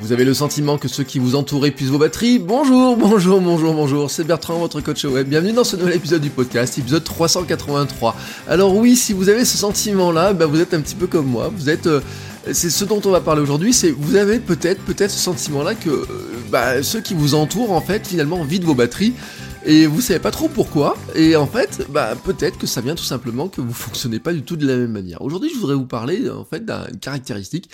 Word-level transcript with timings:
Vous 0.00 0.12
avez 0.12 0.24
le 0.24 0.34
sentiment 0.34 0.78
que 0.78 0.88
ceux 0.88 1.02
qui 1.04 1.18
vous 1.18 1.34
entourent 1.34 1.66
épuisent 1.66 1.90
vos 1.90 1.98
batteries 1.98 2.38
Bonjour, 2.38 2.96
bonjour, 2.96 3.40
bonjour, 3.40 3.74
bonjour, 3.74 4.10
c'est 4.10 4.24
Bertrand, 4.24 4.58
votre 4.58 4.80
coach 4.80 5.04
web. 5.04 5.26
Bienvenue 5.26 5.52
dans 5.52 5.64
ce 5.64 5.74
nouvel 5.76 5.96
épisode 5.96 6.20
du 6.20 6.30
podcast, 6.30 6.78
épisode 6.78 7.02
383. 7.02 8.14
Alors 8.46 8.76
oui, 8.76 8.94
si 8.94 9.12
vous 9.12 9.28
avez 9.28 9.44
ce 9.44 9.56
sentiment-là, 9.56 10.32
bah 10.32 10.46
vous 10.46 10.60
êtes 10.60 10.74
un 10.74 10.80
petit 10.80 10.94
peu 10.94 11.06
comme 11.06 11.26
moi. 11.26 11.50
Vous 11.56 11.70
êtes... 11.70 11.86
euh, 11.86 12.00
c'est 12.52 12.70
ce 12.70 12.84
dont 12.84 13.00
on 13.04 13.10
va 13.10 13.20
parler 13.20 13.42
aujourd'hui, 13.42 13.72
c'est 13.72 13.90
vous 13.90 14.14
avez 14.14 14.38
peut-être 14.38 14.80
peut-être 14.84 15.10
ce 15.10 15.18
sentiment-là 15.18 15.74
que 15.74 15.90
euh, 15.90 16.06
bah, 16.50 16.82
ceux 16.82 17.00
qui 17.00 17.14
vous 17.14 17.34
entourent 17.34 17.72
en 17.72 17.80
fait 17.80 18.06
finalement 18.06 18.44
vident 18.44 18.66
vos 18.66 18.74
batteries 18.74 19.14
et 19.66 19.86
vous 19.86 20.00
savez 20.00 20.20
pas 20.20 20.30
trop 20.30 20.48
pourquoi. 20.48 20.96
Et 21.14 21.36
en 21.36 21.46
fait 21.46 21.86
bah 21.90 22.14
peut-être 22.24 22.56
que 22.58 22.66
ça 22.66 22.80
vient 22.80 22.94
tout 22.94 23.04
simplement 23.04 23.48
que 23.48 23.60
vous 23.60 23.72
fonctionnez 23.72 24.20
pas 24.20 24.32
du 24.32 24.42
tout 24.42 24.56
de 24.56 24.66
la 24.66 24.76
même 24.76 24.92
manière. 24.92 25.20
Aujourd'hui, 25.22 25.50
je 25.52 25.58
voudrais 25.58 25.74
vous 25.74 25.86
parler 25.86 26.30
en 26.30 26.44
fait 26.44 26.64
d'une 26.64 26.98
caractéristique. 27.00 27.68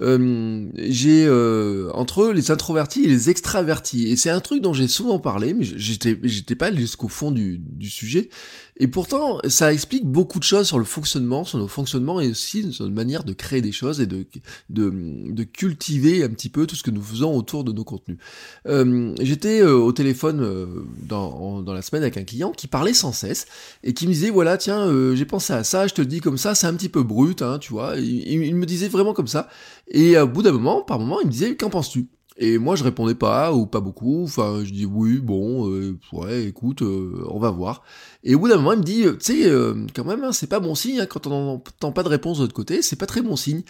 Euh, 0.00 0.66
j'ai 0.76 1.24
euh, 1.24 1.88
entre 1.92 2.32
les 2.32 2.50
introvertis 2.50 3.04
et 3.04 3.08
les 3.08 3.30
extravertis. 3.30 4.10
Et 4.10 4.16
c'est 4.16 4.30
un 4.30 4.40
truc 4.40 4.60
dont 4.60 4.72
j'ai 4.72 4.88
souvent 4.88 5.20
parlé 5.20 5.54
mais 5.54 5.64
j'étais 5.64 6.56
pas 6.56 6.74
jusqu'au 6.74 7.08
fond 7.08 7.30
du 7.30 7.60
sujet 7.90 8.30
et 8.76 8.88
pourtant 8.88 9.38
ça 9.48 9.72
explique 9.72 10.04
beaucoup 10.04 10.38
de 10.38 10.44
choses 10.44 10.66
sur 10.66 10.78
le 10.78 10.84
fonctionnement 10.84 11.44
sur 11.44 11.58
nos 11.58 11.68
fonctionnements 11.68 12.20
et 12.20 12.28
aussi 12.30 12.72
sur 12.72 12.84
notre 12.84 12.94
manière 12.96 13.22
de 13.24 13.32
créer 13.32 13.60
des 13.60 13.72
choses 13.72 14.00
et 14.00 14.06
de 14.06 14.26
de, 14.70 15.44
cultiver 15.44 16.22
un 16.24 16.28
petit 16.30 16.48
peu 16.48 16.66
tout 16.66 16.74
ce 16.76 16.82
que 16.82 16.90
nous 16.90 17.02
faisons 17.02 17.36
autour 17.36 17.64
de 17.64 17.72
nos 17.72 17.84
contenus. 17.84 18.18
Euh, 18.66 19.14
j'étais 19.20 19.60
euh, 19.60 19.74
au 19.76 19.92
téléphone 19.92 20.40
euh, 20.42 20.66
dans, 21.06 21.62
dans 21.62 21.72
la 21.72 21.82
semaine 21.82 22.02
avec 22.02 22.16
un 22.16 22.24
client 22.24 22.50
qui 22.52 22.66
parlait 22.66 22.94
sans 22.94 23.12
cesse 23.12 23.46
et 23.82 23.94
qui 23.94 24.06
me 24.06 24.12
disait 24.12 24.30
voilà 24.30 24.56
tiens 24.56 24.80
euh, 24.88 25.14
j'ai 25.14 25.24
pensé 25.26 25.52
à 25.52 25.64
ça 25.64 25.86
je 25.86 25.94
te 25.94 26.02
dis 26.02 26.20
comme 26.20 26.38
ça 26.38 26.54
c'est 26.54 26.66
un 26.66 26.74
petit 26.74 26.88
peu 26.88 27.02
brut 27.02 27.42
hein, 27.42 27.58
tu 27.58 27.72
vois. 27.72 27.94
Il, 27.96 28.04
il- 28.28 28.44
il 28.44 28.54
me 28.56 28.66
disait 28.66 28.88
vraiment 28.88 29.12
comme 29.14 29.26
ça. 29.28 29.48
Et 29.88 30.18
au 30.18 30.26
bout 30.28 30.42
d'un 30.42 30.52
moment, 30.52 30.82
par 30.82 30.98
moment, 30.98 31.20
il 31.20 31.26
me 31.26 31.32
disait 31.32 31.56
Qu'en 31.56 31.70
penses-tu? 31.70 32.08
Et 32.36 32.58
moi, 32.58 32.74
je 32.74 32.82
répondais 32.82 33.14
pas, 33.14 33.52
ou 33.52 33.66
pas 33.66 33.80
beaucoup. 33.80 34.24
Enfin, 34.24 34.62
je 34.64 34.72
dis 34.72 34.86
Oui, 34.86 35.18
bon, 35.18 35.70
euh, 35.70 35.96
ouais, 36.12 36.44
écoute, 36.46 36.82
euh, 36.82 37.24
on 37.28 37.38
va 37.38 37.50
voir. 37.50 37.82
Et 38.24 38.34
au 38.34 38.40
bout 38.40 38.48
d'un 38.48 38.56
moment, 38.56 38.72
il 38.72 38.80
me 38.80 38.84
dit 38.84 39.02
Tu 39.02 39.16
sais, 39.20 39.46
euh, 39.46 39.86
quand 39.94 40.04
même, 40.04 40.24
hein, 40.24 40.32
c'est 40.32 40.48
pas 40.48 40.58
bon 40.58 40.74
signe, 40.74 41.00
hein, 41.00 41.06
quand 41.06 41.28
on 41.28 41.30
n'entend 41.30 41.92
pas 41.92 42.02
de 42.02 42.08
réponse 42.08 42.38
de 42.38 42.42
l'autre 42.42 42.54
côté, 42.54 42.82
c'est 42.82 42.96
pas 42.96 43.06
très 43.06 43.22
bon 43.22 43.36
signe. 43.36 43.62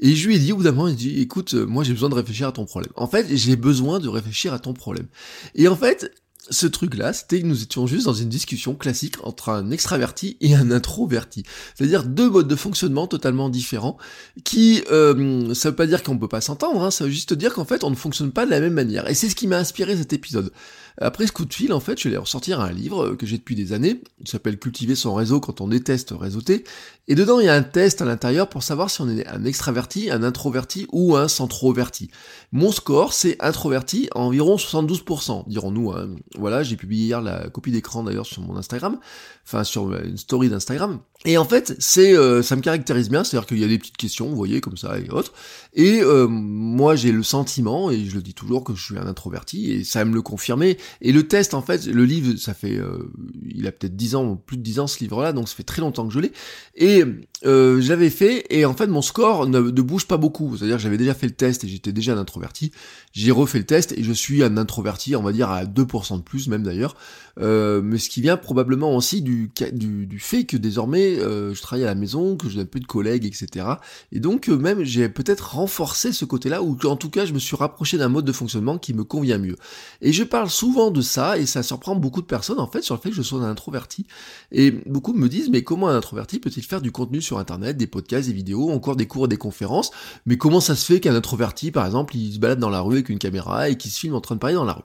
Et 0.00 0.14
je 0.14 0.26
lui 0.26 0.36
ai 0.36 0.38
dit, 0.38 0.52
au 0.52 0.56
bout 0.56 0.64
d'un 0.64 0.72
moment, 0.72 0.88
il 0.88 0.96
dit 0.96 1.20
Écoute, 1.20 1.54
euh, 1.54 1.64
moi, 1.64 1.84
j'ai 1.84 1.92
besoin 1.92 2.08
de 2.08 2.14
réfléchir 2.14 2.48
à 2.48 2.52
ton 2.52 2.64
problème. 2.64 2.92
En 2.96 3.06
fait, 3.06 3.26
j'ai 3.30 3.56
besoin 3.56 4.00
de 4.00 4.08
réfléchir 4.08 4.52
à 4.52 4.58
ton 4.58 4.72
problème. 4.72 5.06
Et 5.54 5.68
en 5.68 5.76
fait, 5.76 6.12
ce 6.50 6.66
truc-là, 6.66 7.12
c'était 7.12 7.40
que 7.40 7.46
nous 7.46 7.62
étions 7.62 7.86
juste 7.86 8.06
dans 8.06 8.14
une 8.14 8.28
discussion 8.28 8.74
classique 8.74 9.16
entre 9.22 9.50
un 9.50 9.70
extraverti 9.70 10.36
et 10.40 10.54
un 10.54 10.70
introverti. 10.70 11.44
C'est-à-dire 11.74 12.04
deux 12.04 12.30
modes 12.30 12.48
de 12.48 12.56
fonctionnement 12.56 13.06
totalement 13.06 13.48
différents 13.48 13.96
qui, 14.44 14.82
euh, 14.90 15.54
ça 15.54 15.70
veut 15.70 15.76
pas 15.76 15.86
dire 15.86 16.02
qu'on 16.02 16.18
peut 16.18 16.28
pas 16.28 16.40
s'entendre, 16.40 16.82
hein, 16.82 16.90
ça 16.90 17.04
veut 17.04 17.10
juste 17.10 17.34
dire 17.34 17.54
qu'en 17.54 17.64
fait 17.64 17.84
on 17.84 17.90
ne 17.90 17.96
fonctionne 17.96 18.32
pas 18.32 18.46
de 18.46 18.50
la 18.50 18.60
même 18.60 18.74
manière. 18.74 19.08
Et 19.08 19.14
c'est 19.14 19.28
ce 19.28 19.34
qui 19.34 19.46
m'a 19.46 19.58
inspiré 19.58 19.96
cet 19.96 20.12
épisode. 20.12 20.52
Après 21.00 21.26
ce 21.26 21.32
coup 21.32 21.44
de 21.44 21.54
fil, 21.54 21.72
en 21.72 21.80
fait, 21.80 21.98
je 22.00 22.08
vais 22.08 22.16
ressortir 22.16 22.60
un 22.60 22.72
livre 22.72 23.14
que 23.14 23.24
j'ai 23.24 23.38
depuis 23.38 23.54
des 23.54 23.72
années, 23.72 24.00
il 24.20 24.28
s'appelle 24.28 24.58
Cultiver 24.58 24.96
son 24.96 25.14
réseau 25.14 25.40
quand 25.40 25.60
on 25.60 25.68
déteste 25.68 26.12
réseauter, 26.18 26.64
et 27.06 27.14
dedans 27.14 27.38
il 27.40 27.46
y 27.46 27.48
a 27.48 27.54
un 27.54 27.62
test 27.62 28.02
à 28.02 28.04
l'intérieur 28.04 28.48
pour 28.48 28.62
savoir 28.62 28.90
si 28.90 29.00
on 29.00 29.08
est 29.08 29.26
un 29.26 29.44
extraverti, 29.44 30.10
un 30.10 30.22
introverti 30.22 30.86
ou 30.90 31.16
un 31.16 31.28
centroverti. 31.28 32.10
Mon 32.52 32.72
score, 32.72 33.12
c'est 33.12 33.36
introverti 33.40 34.08
à 34.14 34.18
environ 34.18 34.56
72%, 34.56 35.48
dirons-nous. 35.48 35.92
hein. 35.92 36.08
Voilà, 36.36 36.62
j'ai 36.62 36.76
publié 36.76 37.06
hier 37.06 37.22
la 37.22 37.48
copie 37.48 37.70
d'écran 37.70 38.02
d'ailleurs 38.02 38.26
sur 38.26 38.42
mon 38.42 38.56
Instagram, 38.56 38.98
enfin 39.44 39.64
sur 39.64 39.94
une 39.94 40.16
story 40.16 40.48
d'Instagram. 40.48 40.98
Et 41.24 41.36
en 41.36 41.44
fait, 41.44 41.74
c'est, 41.78 42.16
euh, 42.16 42.42
ça 42.42 42.54
me 42.54 42.60
caractérise 42.60 43.08
bien, 43.08 43.24
c'est-à-dire 43.24 43.46
qu'il 43.46 43.58
y 43.58 43.64
a 43.64 43.68
des 43.68 43.78
petites 43.78 43.96
questions, 43.96 44.28
vous 44.28 44.36
voyez, 44.36 44.60
comme 44.60 44.76
ça 44.76 44.98
et 44.98 45.10
autres. 45.10 45.32
Et 45.74 46.00
euh, 46.00 46.28
moi, 46.28 46.94
j'ai 46.94 47.10
le 47.10 47.24
sentiment, 47.24 47.90
et 47.90 48.04
je 48.04 48.14
le 48.14 48.22
dis 48.22 48.34
toujours, 48.34 48.62
que 48.62 48.74
je 48.74 48.84
suis 48.84 48.98
un 48.98 49.06
introverti, 49.06 49.72
et 49.72 49.84
ça 49.84 50.04
me 50.04 50.14
le 50.14 50.22
confirmer. 50.22 50.78
Et 51.00 51.12
le 51.12 51.26
test, 51.26 51.54
en 51.54 51.62
fait, 51.62 51.86
le 51.86 52.04
livre, 52.04 52.36
ça 52.38 52.54
fait, 52.54 52.76
euh, 52.76 53.10
il 53.44 53.66
a 53.66 53.72
peut-être 53.72 53.96
10 53.96 54.14
ans, 54.14 54.36
plus 54.36 54.56
de 54.56 54.62
10 54.62 54.80
ans 54.80 54.86
ce 54.86 54.98
livre-là, 55.00 55.32
donc 55.32 55.48
ça 55.48 55.54
fait 55.54 55.62
très 55.62 55.80
longtemps 55.80 56.06
que 56.06 56.12
je 56.12 56.20
l'ai. 56.20 56.32
Et 56.76 57.04
euh, 57.46 57.80
je 57.80 57.88
l'avais 57.88 58.10
fait, 58.10 58.44
et 58.50 58.64
en 58.64 58.74
fait, 58.74 58.86
mon 58.86 59.02
score 59.02 59.46
ne, 59.46 59.60
bouge 59.60 60.06
pas 60.06 60.16
beaucoup. 60.16 60.56
C'est-à-dire 60.56 60.78
j'avais 60.78 60.98
déjà 60.98 61.14
fait 61.14 61.26
le 61.26 61.34
test, 61.34 61.64
et 61.64 61.68
j'étais 61.68 61.92
déjà 61.92 62.14
un 62.14 62.18
introverti. 62.18 62.72
J'ai 63.12 63.30
refait 63.30 63.58
le 63.58 63.66
test, 63.66 63.92
et 63.92 64.02
je 64.02 64.12
suis 64.12 64.42
un 64.42 64.56
introverti, 64.56 65.16
on 65.16 65.22
va 65.22 65.32
dire 65.32 65.50
à 65.50 65.64
2% 65.64 66.18
de 66.18 66.22
plus, 66.22 66.48
même 66.48 66.62
d'ailleurs. 66.62 66.94
Euh, 67.40 67.80
mais 67.82 67.98
ce 67.98 68.08
qui 68.08 68.20
vient 68.20 68.36
probablement 68.36 68.96
aussi 68.96 69.22
du, 69.22 69.50
du, 69.72 70.06
du 70.06 70.18
fait 70.18 70.44
que 70.44 70.56
désormais 70.56 71.18
euh, 71.18 71.54
je 71.54 71.62
travaille 71.62 71.84
à 71.84 71.88
la 71.88 71.94
maison, 71.94 72.36
que 72.36 72.48
j'ai 72.48 72.60
un 72.60 72.64
peu 72.64 72.80
de 72.80 72.86
collègues, 72.86 73.24
etc. 73.24 73.66
Et 74.12 74.20
donc 74.20 74.48
euh, 74.48 74.56
même 74.56 74.82
j'ai 74.82 75.08
peut-être 75.08 75.54
renforcé 75.54 76.12
ce 76.12 76.24
côté-là, 76.24 76.62
ou 76.62 76.76
en 76.84 76.96
tout 76.96 77.10
cas 77.10 77.26
je 77.26 77.32
me 77.32 77.38
suis 77.38 77.56
rapproché 77.56 77.98
d'un 77.98 78.08
mode 78.08 78.24
de 78.24 78.32
fonctionnement 78.32 78.78
qui 78.78 78.92
me 78.92 79.04
convient 79.04 79.38
mieux. 79.38 79.56
Et 80.02 80.12
je 80.12 80.24
parle 80.24 80.50
souvent 80.50 80.77
de 80.90 81.00
ça, 81.00 81.38
et 81.38 81.46
ça 81.46 81.62
surprend 81.62 81.96
beaucoup 81.96 82.22
de 82.22 82.26
personnes 82.26 82.60
en 82.60 82.66
fait 82.66 82.82
sur 82.82 82.94
le 82.94 83.00
fait 83.00 83.10
que 83.10 83.16
je 83.16 83.22
sois 83.22 83.40
un 83.40 83.50
introverti. 83.50 84.06
Et 84.52 84.70
beaucoup 84.86 85.12
me 85.12 85.28
disent 85.28 85.50
mais 85.50 85.62
comment 85.62 85.88
un 85.88 85.96
introverti 85.96 86.38
peut-il 86.38 86.62
faire 86.62 86.80
du 86.80 86.92
contenu 86.92 87.20
sur 87.20 87.38
internet, 87.38 87.76
des 87.76 87.86
podcasts, 87.86 88.28
des 88.28 88.34
vidéos, 88.34 88.70
encore 88.70 88.96
des 88.96 89.06
cours 89.06 89.26
et 89.26 89.28
des 89.28 89.36
conférences? 89.36 89.90
Mais 90.26 90.38
comment 90.38 90.60
ça 90.60 90.76
se 90.76 90.86
fait 90.86 91.00
qu'un 91.00 91.14
introverti 91.14 91.70
par 91.70 91.84
exemple 91.84 92.16
il 92.16 92.32
se 92.32 92.38
balade 92.38 92.60
dans 92.60 92.70
la 92.70 92.80
rue 92.80 92.94
avec 92.94 93.08
une 93.08 93.18
caméra 93.18 93.68
et 93.68 93.76
qu'il 93.76 93.90
se 93.90 93.98
filme 93.98 94.14
en 94.14 94.20
train 94.20 94.36
de 94.36 94.40
parler 94.40 94.54
dans 94.54 94.64
la 94.64 94.74
rue? 94.74 94.84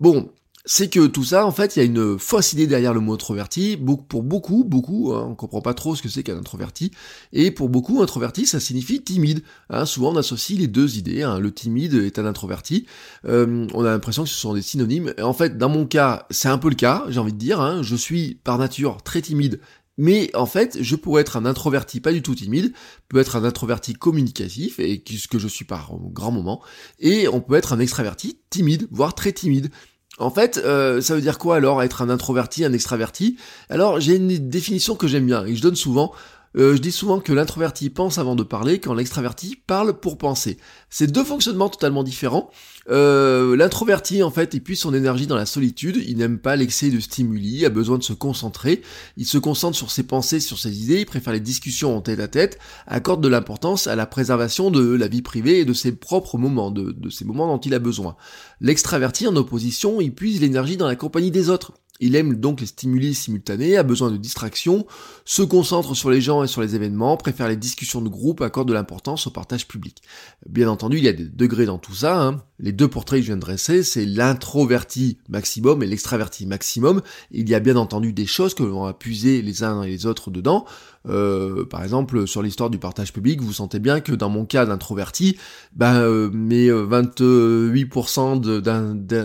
Bon, 0.00 0.30
c'est 0.66 0.90
que 0.90 1.06
tout 1.06 1.22
ça, 1.22 1.46
en 1.46 1.52
fait, 1.52 1.76
il 1.76 1.78
y 1.78 1.82
a 1.82 1.84
une 1.84 2.18
fausse 2.18 2.52
idée 2.52 2.66
derrière 2.66 2.92
le 2.92 2.98
mot 2.98 3.14
introverti. 3.14 3.76
Pour 4.08 4.24
beaucoup, 4.24 4.64
beaucoup, 4.64 5.12
hein, 5.14 5.28
on 5.30 5.34
comprend 5.36 5.60
pas 5.60 5.74
trop 5.74 5.94
ce 5.94 6.02
que 6.02 6.08
c'est 6.08 6.24
qu'un 6.24 6.36
introverti. 6.36 6.90
Et 7.32 7.52
pour 7.52 7.68
beaucoup, 7.68 8.02
introverti, 8.02 8.46
ça 8.46 8.58
signifie 8.58 9.00
timide. 9.02 9.42
hein. 9.70 9.86
souvent, 9.86 10.12
on 10.12 10.16
associe 10.16 10.58
les 10.58 10.66
deux 10.66 10.98
idées. 10.98 11.22
hein. 11.22 11.38
Le 11.38 11.52
timide 11.52 11.94
est 11.94 12.18
un 12.18 12.26
introverti. 12.26 12.86
Euh, 13.26 13.68
on 13.74 13.84
a 13.84 13.90
l'impression 13.90 14.24
que 14.24 14.28
ce 14.28 14.34
sont 14.34 14.54
des 14.54 14.62
synonymes. 14.62 15.14
Et 15.16 15.22
en 15.22 15.32
fait, 15.32 15.56
dans 15.56 15.68
mon 15.68 15.86
cas, 15.86 16.26
c'est 16.30 16.48
un 16.48 16.58
peu 16.58 16.68
le 16.68 16.74
cas, 16.74 17.04
j'ai 17.08 17.20
envie 17.20 17.32
de 17.32 17.38
dire. 17.38 17.82
Je 17.84 17.94
suis 17.94 18.34
par 18.34 18.58
nature 18.58 19.02
très 19.04 19.22
timide. 19.22 19.60
Mais 19.98 20.34
en 20.34 20.46
fait, 20.46 20.78
je 20.82 20.96
pourrais 20.96 21.22
être 21.22 21.36
un 21.36 21.46
introverti 21.46 22.00
pas 22.00 22.12
du 22.12 22.22
tout 22.22 22.34
timide, 22.34 22.72
peut 23.08 23.18
être 23.18 23.36
un 23.36 23.44
introverti 23.44 23.94
communicatif, 23.94 24.78
et 24.78 25.02
ce 25.06 25.26
que 25.26 25.38
je 25.38 25.48
suis 25.48 25.64
par 25.64 25.90
grand 26.12 26.30
moment, 26.30 26.62
et 26.98 27.28
on 27.28 27.40
peut 27.40 27.54
être 27.54 27.72
un 27.72 27.78
extraverti 27.78 28.38
timide, 28.50 28.88
voire 28.90 29.14
très 29.14 29.32
timide. 29.32 29.70
En 30.18 30.30
fait, 30.30 30.58
euh, 30.64 31.02
ça 31.02 31.14
veut 31.14 31.20
dire 31.20 31.38
quoi 31.38 31.56
alors 31.56 31.82
être 31.82 32.00
un 32.00 32.08
introverti, 32.08 32.64
un 32.64 32.72
extraverti? 32.72 33.36
Alors 33.68 34.00
j'ai 34.00 34.16
une 34.16 34.28
définition 34.48 34.94
que 34.94 35.06
j'aime 35.06 35.26
bien 35.26 35.44
et 35.44 35.50
que 35.50 35.56
je 35.56 35.62
donne 35.62 35.76
souvent. 35.76 36.12
Euh, 36.56 36.74
je 36.74 36.80
dis 36.80 36.92
souvent 36.92 37.20
que 37.20 37.32
l'introverti 37.32 37.90
pense 37.90 38.18
avant 38.18 38.34
de 38.34 38.42
parler, 38.42 38.80
quand 38.80 38.94
l'extraverti 38.94 39.56
parle 39.66 39.98
pour 39.98 40.16
penser. 40.16 40.56
C'est 40.88 41.10
deux 41.10 41.24
fonctionnements 41.24 41.68
totalement 41.68 42.02
différents. 42.02 42.50
Euh, 42.88 43.56
l'introverti, 43.56 44.22
en 44.22 44.30
fait, 44.30 44.54
il 44.54 44.62
puise 44.62 44.80
son 44.80 44.94
énergie 44.94 45.26
dans 45.26 45.36
la 45.36 45.46
solitude, 45.46 46.02
il 46.06 46.16
n'aime 46.16 46.38
pas 46.38 46.56
l'excès 46.56 46.90
de 46.90 47.00
stimuli, 47.00 47.66
a 47.66 47.70
besoin 47.70 47.98
de 47.98 48.02
se 48.02 48.12
concentrer, 48.12 48.80
il 49.16 49.26
se 49.26 49.38
concentre 49.38 49.76
sur 49.76 49.90
ses 49.90 50.04
pensées, 50.04 50.40
sur 50.40 50.58
ses 50.58 50.82
idées, 50.82 51.00
il 51.00 51.06
préfère 51.06 51.32
les 51.32 51.40
discussions 51.40 51.96
en 51.96 52.00
tête 52.00 52.20
à 52.20 52.28
tête, 52.28 52.58
accorde 52.86 53.22
de 53.22 53.28
l'importance 53.28 53.86
à 53.86 53.96
la 53.96 54.06
préservation 54.06 54.70
de 54.70 54.94
la 54.94 55.08
vie 55.08 55.22
privée 55.22 55.60
et 55.60 55.64
de 55.64 55.72
ses 55.72 55.92
propres 55.92 56.38
moments, 56.38 56.70
de, 56.70 57.10
ces 57.10 57.24
moments 57.24 57.48
dont 57.48 57.58
il 57.58 57.74
a 57.74 57.78
besoin. 57.78 58.16
L'extraverti, 58.60 59.26
en 59.26 59.36
opposition, 59.36 60.00
il 60.00 60.14
puise 60.14 60.40
l'énergie 60.40 60.76
dans 60.76 60.86
la 60.86 60.96
compagnie 60.96 61.30
des 61.30 61.50
autres. 61.50 61.72
Il 62.00 62.16
aime 62.16 62.34
donc 62.34 62.60
les 62.60 62.66
stimuli 62.66 63.14
simultanés, 63.14 63.76
a 63.76 63.82
besoin 63.82 64.10
de 64.10 64.16
distraction, 64.16 64.86
se 65.24 65.42
concentre 65.42 65.94
sur 65.94 66.10
les 66.10 66.20
gens 66.20 66.42
et 66.42 66.48
sur 66.48 66.62
les 66.62 66.74
événements, 66.74 67.16
préfère 67.16 67.48
les 67.48 67.56
discussions 67.56 68.02
de 68.02 68.08
groupe, 68.08 68.40
accorde 68.40 68.68
de 68.68 68.74
l'importance 68.74 69.26
au 69.26 69.30
partage 69.30 69.66
public. 69.66 70.02
Bien 70.48 70.68
entendu, 70.68 70.98
il 70.98 71.04
y 71.04 71.08
a 71.08 71.12
des 71.12 71.24
degrés 71.24 71.66
dans 71.66 71.78
tout 71.78 71.94
ça, 71.94 72.20
hein. 72.20 72.42
Les 72.58 72.72
deux 72.72 72.88
portraits 72.88 73.20
que 73.20 73.22
je 73.22 73.28
viens 73.28 73.36
de 73.36 73.40
dresser, 73.40 73.82
c'est 73.82 74.06
l'introverti 74.06 75.18
maximum 75.28 75.82
et 75.82 75.86
l'extraverti 75.86 76.46
maximum. 76.46 77.02
Il 77.30 77.48
y 77.48 77.54
a 77.54 77.60
bien 77.60 77.76
entendu 77.76 78.12
des 78.12 78.26
choses 78.26 78.54
que 78.54 78.62
l'on 78.62 78.84
va 78.84 78.94
puiser 78.94 79.42
les 79.42 79.62
uns 79.62 79.82
et 79.82 79.88
les 79.88 80.06
autres 80.06 80.30
dedans. 80.30 80.64
Euh, 81.08 81.64
par 81.64 81.82
exemple, 81.82 82.26
sur 82.26 82.42
l'histoire 82.42 82.70
du 82.70 82.78
partage 82.78 83.12
public, 83.12 83.40
vous 83.40 83.52
sentez 83.52 83.78
bien 83.78 84.00
que 84.00 84.12
dans 84.12 84.28
mon 84.28 84.44
cas 84.44 84.66
d'introverti, 84.66 85.36
ben, 85.74 86.00
euh, 86.00 86.30
mes 86.32 86.68
28% 86.68 88.40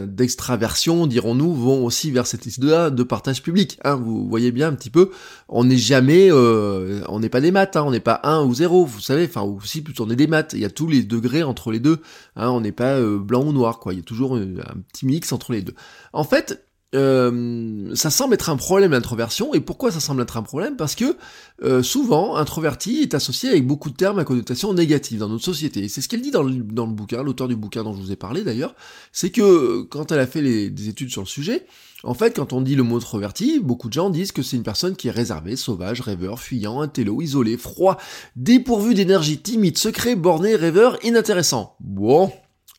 d'extraversion, 0.06 1.07
dirons-nous, 1.07 1.54
vont 1.54 1.83
aussi 1.86 2.12
vers 2.12 2.28
cette 2.28 2.45
liste-là 2.45 2.89
de 2.89 3.04
partage 3.04 3.42
public. 3.42 3.80
Hein, 3.83 3.95
vous 3.95 4.28
voyez 4.30 4.51
bien 4.51 4.68
un 4.68 4.74
petit 4.74 4.89
peu, 4.89 5.10
on 5.50 5.63
n'est 5.63 5.78
jamais, 5.78 6.30
euh, 6.31 7.01
on 7.10 7.19
n'est 7.19 7.30
pas 7.30 7.42
des 7.42 7.51
maths, 7.51 7.75
hein, 7.75 7.83
on 7.86 7.92
n'est 7.92 8.00
pas 8.00 8.19
1 8.24 8.44
ou 8.44 8.54
0, 8.54 8.86
vous 8.86 9.00
savez, 9.00 9.25
enfin, 9.25 9.42
ou 9.44 9.60
si 9.62 9.81
plutôt 9.81 10.06
on 10.06 10.10
est 10.10 10.16
des 10.16 10.28
maths, 10.28 10.54
il 10.54 10.60
y 10.60 10.66
a 10.66 10.69
tous 10.69 10.88
les 10.88 11.04
degrés 11.04 11.44
entre 11.44 11.72
les 11.72 11.80
deux, 11.80 12.00
hein, 12.36 12.50
on 12.50 12.62
n'est 12.62 12.72
pas 12.72 13.00
blanc 13.21 13.44
ou 13.44 13.53
noir, 13.53 13.79
quoi, 13.79 13.94
il 13.94 13.97
y 13.97 14.01
a 14.01 14.03
toujours 14.03 14.35
un 14.35 14.81
petit 14.91 15.06
mix 15.06 15.31
entre 15.31 15.53
les 15.53 15.62
deux. 15.62 15.75
En 16.13 16.23
fait, 16.23 16.65
euh, 16.94 17.95
ça 17.95 18.09
semble 18.09 18.33
être 18.33 18.50
un 18.50 18.57
problème 18.57 18.91
l'introversion. 18.91 19.53
Et 19.53 19.62
pourquoi 19.62 19.91
ça 19.91 20.00
semble 20.00 20.21
être 20.21 20.38
un 20.38 20.44
problème? 20.44 20.75
Parce 20.75 20.95
que 20.95 21.15
euh, 21.63 21.83
souvent, 21.83 22.35
introverti 22.35 23.01
est 23.01 23.13
associé 23.13 23.50
avec 23.50 23.65
beaucoup 23.65 23.89
de 23.89 23.95
termes 23.95 24.19
à 24.19 24.25
connotation 24.25 24.73
négative 24.73 25.19
dans 25.19 25.29
notre 25.29 25.45
société. 25.45 25.85
Et 25.85 25.89
c'est 25.89 26.01
ce 26.01 26.09
qu'elle 26.09 26.21
dit 26.21 26.31
dans 26.31 26.44
le, 26.44 26.53
dans 26.56 26.85
le 26.85 26.91
bouquin, 26.91 27.23
l'auteur 27.23 27.47
du 27.47 27.56
bouquin 27.56 27.83
dont 27.83 27.94
je 27.94 28.01
vous 28.01 28.12
ai 28.12 28.15
parlé 28.18 28.44
d'ailleurs, 28.44 28.75
c'est 29.12 29.29
que 29.29 29.83
quand 29.83 30.12
elle 30.12 30.19
a 30.19 30.27
fait 30.27 30.41
les, 30.41 30.69
des 30.69 30.89
études 30.89 31.12
sur 31.12 31.21
le 31.21 31.27
sujet, 31.27 31.65
en 32.03 32.13
fait, 32.13 32.35
quand 32.35 32.51
on 32.51 32.62
dit 32.62 32.75
le 32.75 32.83
mot 32.83 32.97
introverti, 32.97 33.59
beaucoup 33.59 33.88
de 33.88 33.94
gens 33.94 34.09
disent 34.09 34.31
que 34.31 34.41
c'est 34.41 34.57
une 34.57 34.63
personne 34.63 34.95
qui 34.95 35.07
est 35.07 35.12
réservée, 35.12 35.56
sauvage, 35.56 36.01
rêveur, 36.01 36.39
fuyant, 36.39 36.81
intello, 36.81 37.21
isolé, 37.21 37.57
froid, 37.57 37.97
dépourvu 38.35 38.95
d'énergie, 38.95 39.38
timide, 39.38 39.77
secret, 39.77 40.15
borné, 40.15 40.56
rêveur, 40.56 40.97
inintéressant. 41.06 41.75
Bon, 41.79 42.31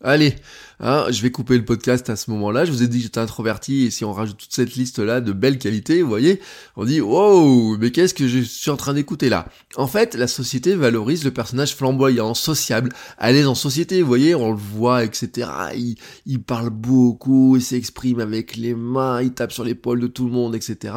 allez, 0.03 0.37
Hein, 0.81 1.07
je 1.11 1.23
vais 1.23 1.31
couper 1.31 1.57
le 1.57 1.65
podcast 1.65 2.09
à 2.11 2.17
ce 2.17 2.31
moment-là. 2.31 2.65
Je 2.65 2.73
vous 2.73 2.83
ai 2.83 2.89
dit 2.89 2.99
que 2.99 3.05
j'étais 3.05 3.21
introverti 3.21 3.85
et 3.85 3.91
si 3.91 4.05
on 4.05 4.13
rajoute 4.13 4.37
toute 4.37 4.53
cette 4.53 4.75
liste-là 4.75 5.21
de 5.21 5.33
belles 5.33 5.59
qualités, 5.59 6.03
vous 6.03 6.09
voyez, 6.09 6.41
on 6.77 6.85
dit 6.85 7.01
wow, 7.01 7.77
mais 7.79 7.91
qu'est-ce 7.91 8.15
que 8.15 8.27
je 8.29 8.41
suis 8.41 8.71
en 8.71 8.77
train 8.77 8.95
d'écouter 8.95 9.29
là? 9.29 9.49
En 9.77 9.87
fait, 9.87 10.15
la 10.15 10.27
société 10.27 10.75
valorise 10.75 11.25
le 11.25 11.31
personnage 11.31 11.75
flamboyant, 11.75 12.35
sociable, 12.35 12.93
à 13.19 13.33
l'aise 13.33 13.47
en 13.47 13.55
société. 13.55 14.03
Vous 14.03 14.09
voyez, 14.09 14.35
on 14.35 14.51
le 14.51 14.59
voit, 14.59 15.05
etc. 15.05 15.49
Il, 15.75 15.97
il 16.27 16.43
parle 16.43 16.71
beaucoup, 16.71 17.57
il 17.57 17.63
s'exprime 17.63 18.21
avec 18.21 18.57
les 18.57 18.75
mains, 18.75 19.23
il 19.23 19.33
tape 19.33 19.53
sur 19.53 19.65
l'épaule 19.65 20.01
de 20.01 20.07
tout 20.07 20.27
le 20.27 20.33
monde, 20.33 20.55
etc. 20.55 20.95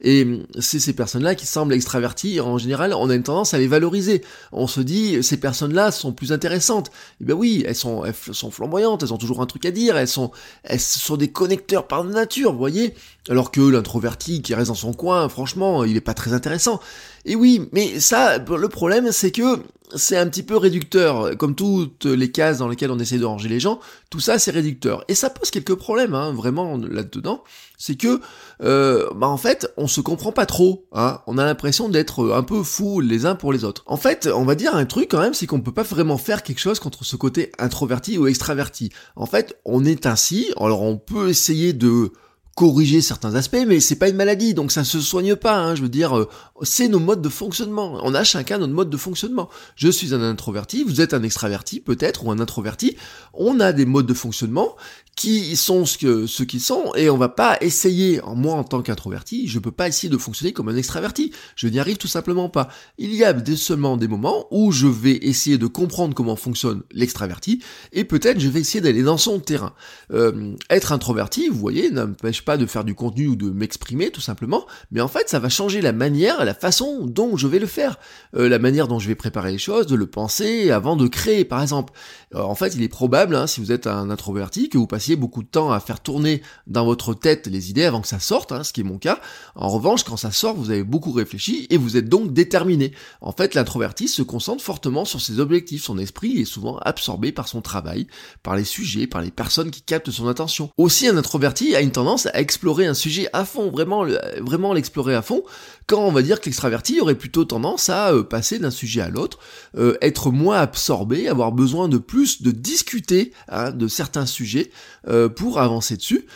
Et 0.00 0.42
c'est 0.58 0.80
ces 0.80 0.92
personnes-là 0.92 1.34
qui 1.34 1.46
semblent 1.46 1.74
extraverties. 1.74 2.40
En 2.40 2.58
général, 2.58 2.94
on 2.94 3.10
a 3.10 3.14
une 3.14 3.22
tendance 3.22 3.54
à 3.54 3.58
les 3.58 3.66
valoriser. 3.66 4.22
On 4.52 4.66
se 4.66 4.80
dit, 4.80 5.22
ces 5.22 5.38
personnes-là 5.38 5.90
sont 5.90 6.12
plus 6.12 6.32
intéressantes. 6.32 6.90
Eh 7.20 7.24
ben 7.24 7.34
oui, 7.34 7.64
elles 7.66 7.74
sont, 7.74 8.04
elles 8.04 8.14
sont 8.32 8.50
flamboyantes, 8.50 9.02
elles 9.02 9.12
ont 9.12 9.15
toujours 9.16 9.42
un 9.42 9.46
truc 9.46 9.64
à 9.64 9.70
dire, 9.70 9.96
elles 9.96 10.08
sont, 10.08 10.30
elles 10.64 10.80
sont 10.80 11.16
des 11.16 11.28
connecteurs 11.28 11.86
par 11.86 12.04
nature, 12.04 12.52
vous 12.52 12.58
voyez 12.58 12.94
Alors 13.28 13.50
que 13.50 13.60
l'introverti 13.60 14.42
qui 14.42 14.54
reste 14.54 14.68
dans 14.68 14.74
son 14.74 14.92
coin, 14.92 15.28
franchement, 15.28 15.84
il 15.84 15.96
est 15.96 16.00
pas 16.00 16.14
très 16.14 16.32
intéressant. 16.32 16.80
Et 17.28 17.34
oui, 17.34 17.68
mais 17.72 17.98
ça, 17.98 18.38
le 18.38 18.68
problème, 18.68 19.10
c'est 19.10 19.32
que 19.32 19.58
c'est 19.96 20.16
un 20.16 20.28
petit 20.28 20.44
peu 20.44 20.56
réducteur, 20.56 21.36
comme 21.36 21.56
toutes 21.56 22.04
les 22.04 22.30
cases 22.30 22.58
dans 22.58 22.68
lesquelles 22.68 22.92
on 22.92 22.98
essaie 23.00 23.18
de 23.18 23.24
ranger 23.24 23.48
les 23.48 23.58
gens, 23.58 23.80
tout 24.10 24.20
ça 24.20 24.38
c'est 24.38 24.52
réducteur. 24.52 25.04
Et 25.08 25.14
ça 25.16 25.28
pose 25.28 25.50
quelques 25.50 25.74
problèmes, 25.74 26.14
hein, 26.14 26.32
vraiment 26.32 26.76
là-dedans, 26.76 27.42
c'est 27.78 27.96
que, 27.96 28.20
euh, 28.62 29.08
bah 29.16 29.26
en 29.26 29.36
fait, 29.36 29.72
on 29.76 29.88
se 29.88 30.00
comprend 30.00 30.30
pas 30.30 30.46
trop, 30.46 30.86
hein, 30.92 31.20
on 31.26 31.36
a 31.36 31.44
l'impression 31.44 31.88
d'être 31.88 32.30
un 32.32 32.44
peu 32.44 32.62
fous 32.62 33.00
les 33.00 33.26
uns 33.26 33.34
pour 33.34 33.52
les 33.52 33.64
autres. 33.64 33.82
En 33.86 33.96
fait, 33.96 34.28
on 34.32 34.44
va 34.44 34.54
dire 34.54 34.74
un 34.76 34.86
truc 34.86 35.08
quand 35.10 35.20
même, 35.20 35.34
c'est 35.34 35.46
qu'on 35.46 35.60
peut 35.60 35.72
pas 35.72 35.82
vraiment 35.82 36.18
faire 36.18 36.44
quelque 36.44 36.60
chose 36.60 36.78
contre 36.78 37.04
ce 37.04 37.16
côté 37.16 37.50
introverti 37.58 38.18
ou 38.18 38.28
extraverti. 38.28 38.90
En 39.16 39.26
fait, 39.26 39.58
on 39.64 39.84
est 39.84 40.06
ainsi, 40.06 40.52
alors 40.60 40.82
on 40.82 40.96
peut 40.96 41.28
essayer 41.28 41.72
de 41.72 42.12
corriger 42.56 43.02
certains 43.02 43.34
aspects, 43.34 43.64
mais 43.68 43.80
c'est 43.80 43.96
pas 43.96 44.08
une 44.08 44.16
maladie, 44.16 44.54
donc 44.54 44.72
ça 44.72 44.82
se 44.82 44.98
soigne 44.98 45.36
pas. 45.36 45.58
Hein, 45.58 45.74
je 45.74 45.82
veux 45.82 45.90
dire, 45.90 46.16
euh, 46.16 46.28
c'est 46.62 46.88
nos 46.88 46.98
modes 46.98 47.20
de 47.20 47.28
fonctionnement. 47.28 48.00
On 48.02 48.14
a 48.14 48.24
chacun 48.24 48.56
notre 48.56 48.72
mode 48.72 48.88
de 48.88 48.96
fonctionnement. 48.96 49.50
Je 49.76 49.88
suis 49.88 50.14
un 50.14 50.22
introverti, 50.22 50.82
vous 50.82 51.02
êtes 51.02 51.12
un 51.12 51.22
extraverti 51.22 51.80
peut-être 51.80 52.24
ou 52.24 52.30
un 52.32 52.40
introverti. 52.40 52.96
On 53.34 53.60
a 53.60 53.74
des 53.74 53.84
modes 53.84 54.06
de 54.06 54.14
fonctionnement 54.14 54.74
qui 55.16 55.56
sont 55.56 55.86
ce 55.86 55.96
que 55.96 56.26
ceux 56.26 56.44
qui 56.44 56.60
sont 56.60 56.92
et 56.94 57.08
on 57.08 57.16
va 57.16 57.30
pas 57.30 57.56
essayer 57.62 58.20
moi 58.36 58.54
en 58.54 58.64
tant 58.64 58.82
qu'introverti 58.82 59.48
je 59.48 59.58
peux 59.58 59.70
pas 59.70 59.88
essayer 59.88 60.10
de 60.10 60.18
fonctionner 60.18 60.52
comme 60.52 60.68
un 60.68 60.76
extraverti 60.76 61.32
je 61.56 61.68
n'y 61.68 61.80
arrive 61.80 61.96
tout 61.96 62.06
simplement 62.06 62.50
pas 62.50 62.68
il 62.98 63.14
y 63.14 63.24
a 63.24 63.32
des, 63.32 63.56
seulement 63.56 63.96
des 63.96 64.08
moments 64.08 64.46
où 64.50 64.72
je 64.72 64.86
vais 64.86 65.16
essayer 65.16 65.56
de 65.56 65.66
comprendre 65.66 66.14
comment 66.14 66.36
fonctionne 66.36 66.82
l'extraverti 66.92 67.62
et 67.94 68.04
peut-être 68.04 68.38
je 68.38 68.48
vais 68.48 68.60
essayer 68.60 68.82
d'aller 68.82 69.02
dans 69.02 69.16
son 69.16 69.40
terrain 69.40 69.72
euh, 70.12 70.54
être 70.68 70.92
introverti 70.92 71.48
vous 71.48 71.58
voyez 71.58 71.90
n'empêche 71.90 72.44
pas 72.46 72.56
de 72.56 72.64
faire 72.64 72.84
du 72.84 72.94
contenu 72.94 73.26
ou 73.26 73.36
de 73.36 73.50
m'exprimer 73.50 74.10
tout 74.10 74.22
simplement 74.22 74.64
mais 74.90 75.02
en 75.02 75.08
fait 75.08 75.28
ça 75.28 75.38
va 75.38 75.50
changer 75.50 75.82
la 75.82 75.92
manière 75.92 76.42
la 76.44 76.54
façon 76.54 77.04
dont 77.04 77.36
je 77.36 77.46
vais 77.46 77.58
le 77.58 77.66
faire 77.66 77.98
euh, 78.34 78.48
la 78.48 78.58
manière 78.58 78.88
dont 78.88 78.98
je 78.98 79.08
vais 79.08 79.14
préparer 79.14 79.52
les 79.52 79.58
choses 79.58 79.86
de 79.86 79.96
le 79.96 80.06
penser 80.06 80.70
avant 80.70 80.96
de 80.96 81.06
créer 81.08 81.44
par 81.44 81.60
exemple 81.60 81.92
euh, 82.34 82.40
en 82.40 82.54
fait 82.54 82.74
il 82.74 82.82
est 82.82 82.88
probable 82.88 83.36
hein, 83.36 83.46
si 83.46 83.60
vous 83.60 83.70
êtes 83.70 83.86
un 83.86 84.08
introverti 84.08 84.70
que 84.70 84.78
vous 84.78 84.86
passez 84.86 85.16
beaucoup 85.16 85.42
de 85.42 85.48
temps 85.48 85.70
à 85.70 85.80
faire 85.80 86.00
tourner 86.00 86.42
dans 86.66 86.84
votre 86.84 87.12
tête 87.14 87.46
les 87.46 87.70
idées 87.70 87.84
avant 87.84 88.00
que 88.00 88.08
ça 88.08 88.20
sorte, 88.20 88.52
hein, 88.52 88.64
ce 88.64 88.72
qui 88.72 88.80
est 88.80 88.84
mon 88.84 88.98
cas. 88.98 89.20
En 89.54 89.68
revanche, 89.68 90.04
quand 90.04 90.16
ça 90.16 90.30
sort, 90.30 90.54
vous 90.54 90.70
avez 90.70 90.84
beaucoup 90.84 91.12
réfléchi 91.12 91.66
et 91.70 91.76
vous 91.76 91.96
êtes 91.96 92.08
donc 92.08 92.32
déterminé. 92.32 92.92
En 93.20 93.32
fait, 93.32 93.54
l'introverti 93.54 94.08
se 94.08 94.22
concentre 94.22 94.62
fortement 94.62 95.04
sur 95.04 95.20
ses 95.20 95.40
objectifs. 95.40 95.84
Son 95.84 95.98
esprit 95.98 96.40
est 96.40 96.44
souvent 96.44 96.78
absorbé 96.78 97.32
par 97.32 97.48
son 97.48 97.60
travail, 97.60 98.06
par 98.42 98.56
les 98.56 98.64
sujets, 98.64 99.06
par 99.06 99.22
les 99.22 99.30
personnes 99.30 99.70
qui 99.70 99.82
captent 99.82 100.10
son 100.10 100.28
attention. 100.28 100.70
Aussi, 100.76 101.08
un 101.08 101.16
introverti 101.16 101.74
a 101.74 101.80
une 101.80 101.92
tendance 101.92 102.26
explorer 102.40 102.86
un 102.86 102.94
sujet 102.94 103.28
à 103.32 103.44
fond, 103.44 103.70
vraiment, 103.70 104.04
vraiment 104.40 104.72
l'explorer 104.72 105.14
à 105.14 105.22
fond, 105.22 105.42
quand 105.86 106.00
on 106.00 106.10
va 106.10 106.22
dire 106.22 106.40
que 106.40 106.46
l'extraverti 106.46 107.00
aurait 107.00 107.14
plutôt 107.14 107.44
tendance 107.44 107.90
à 107.90 108.12
euh, 108.12 108.24
passer 108.24 108.58
d'un 108.58 108.72
sujet 108.72 109.00
à 109.00 109.08
l'autre, 109.08 109.38
euh, 109.76 109.96
être 110.02 110.32
moins 110.32 110.58
absorbé, 110.58 111.28
avoir 111.28 111.52
besoin 111.52 111.88
de 111.88 111.98
plus 111.98 112.42
de 112.42 112.50
discuter 112.50 113.32
hein, 113.48 113.70
de 113.70 113.86
certains 113.86 114.26
sujets 114.26 114.70
euh, 115.06 115.28
pour 115.28 115.60
avancer 115.60 115.96
dessus, 115.96 116.26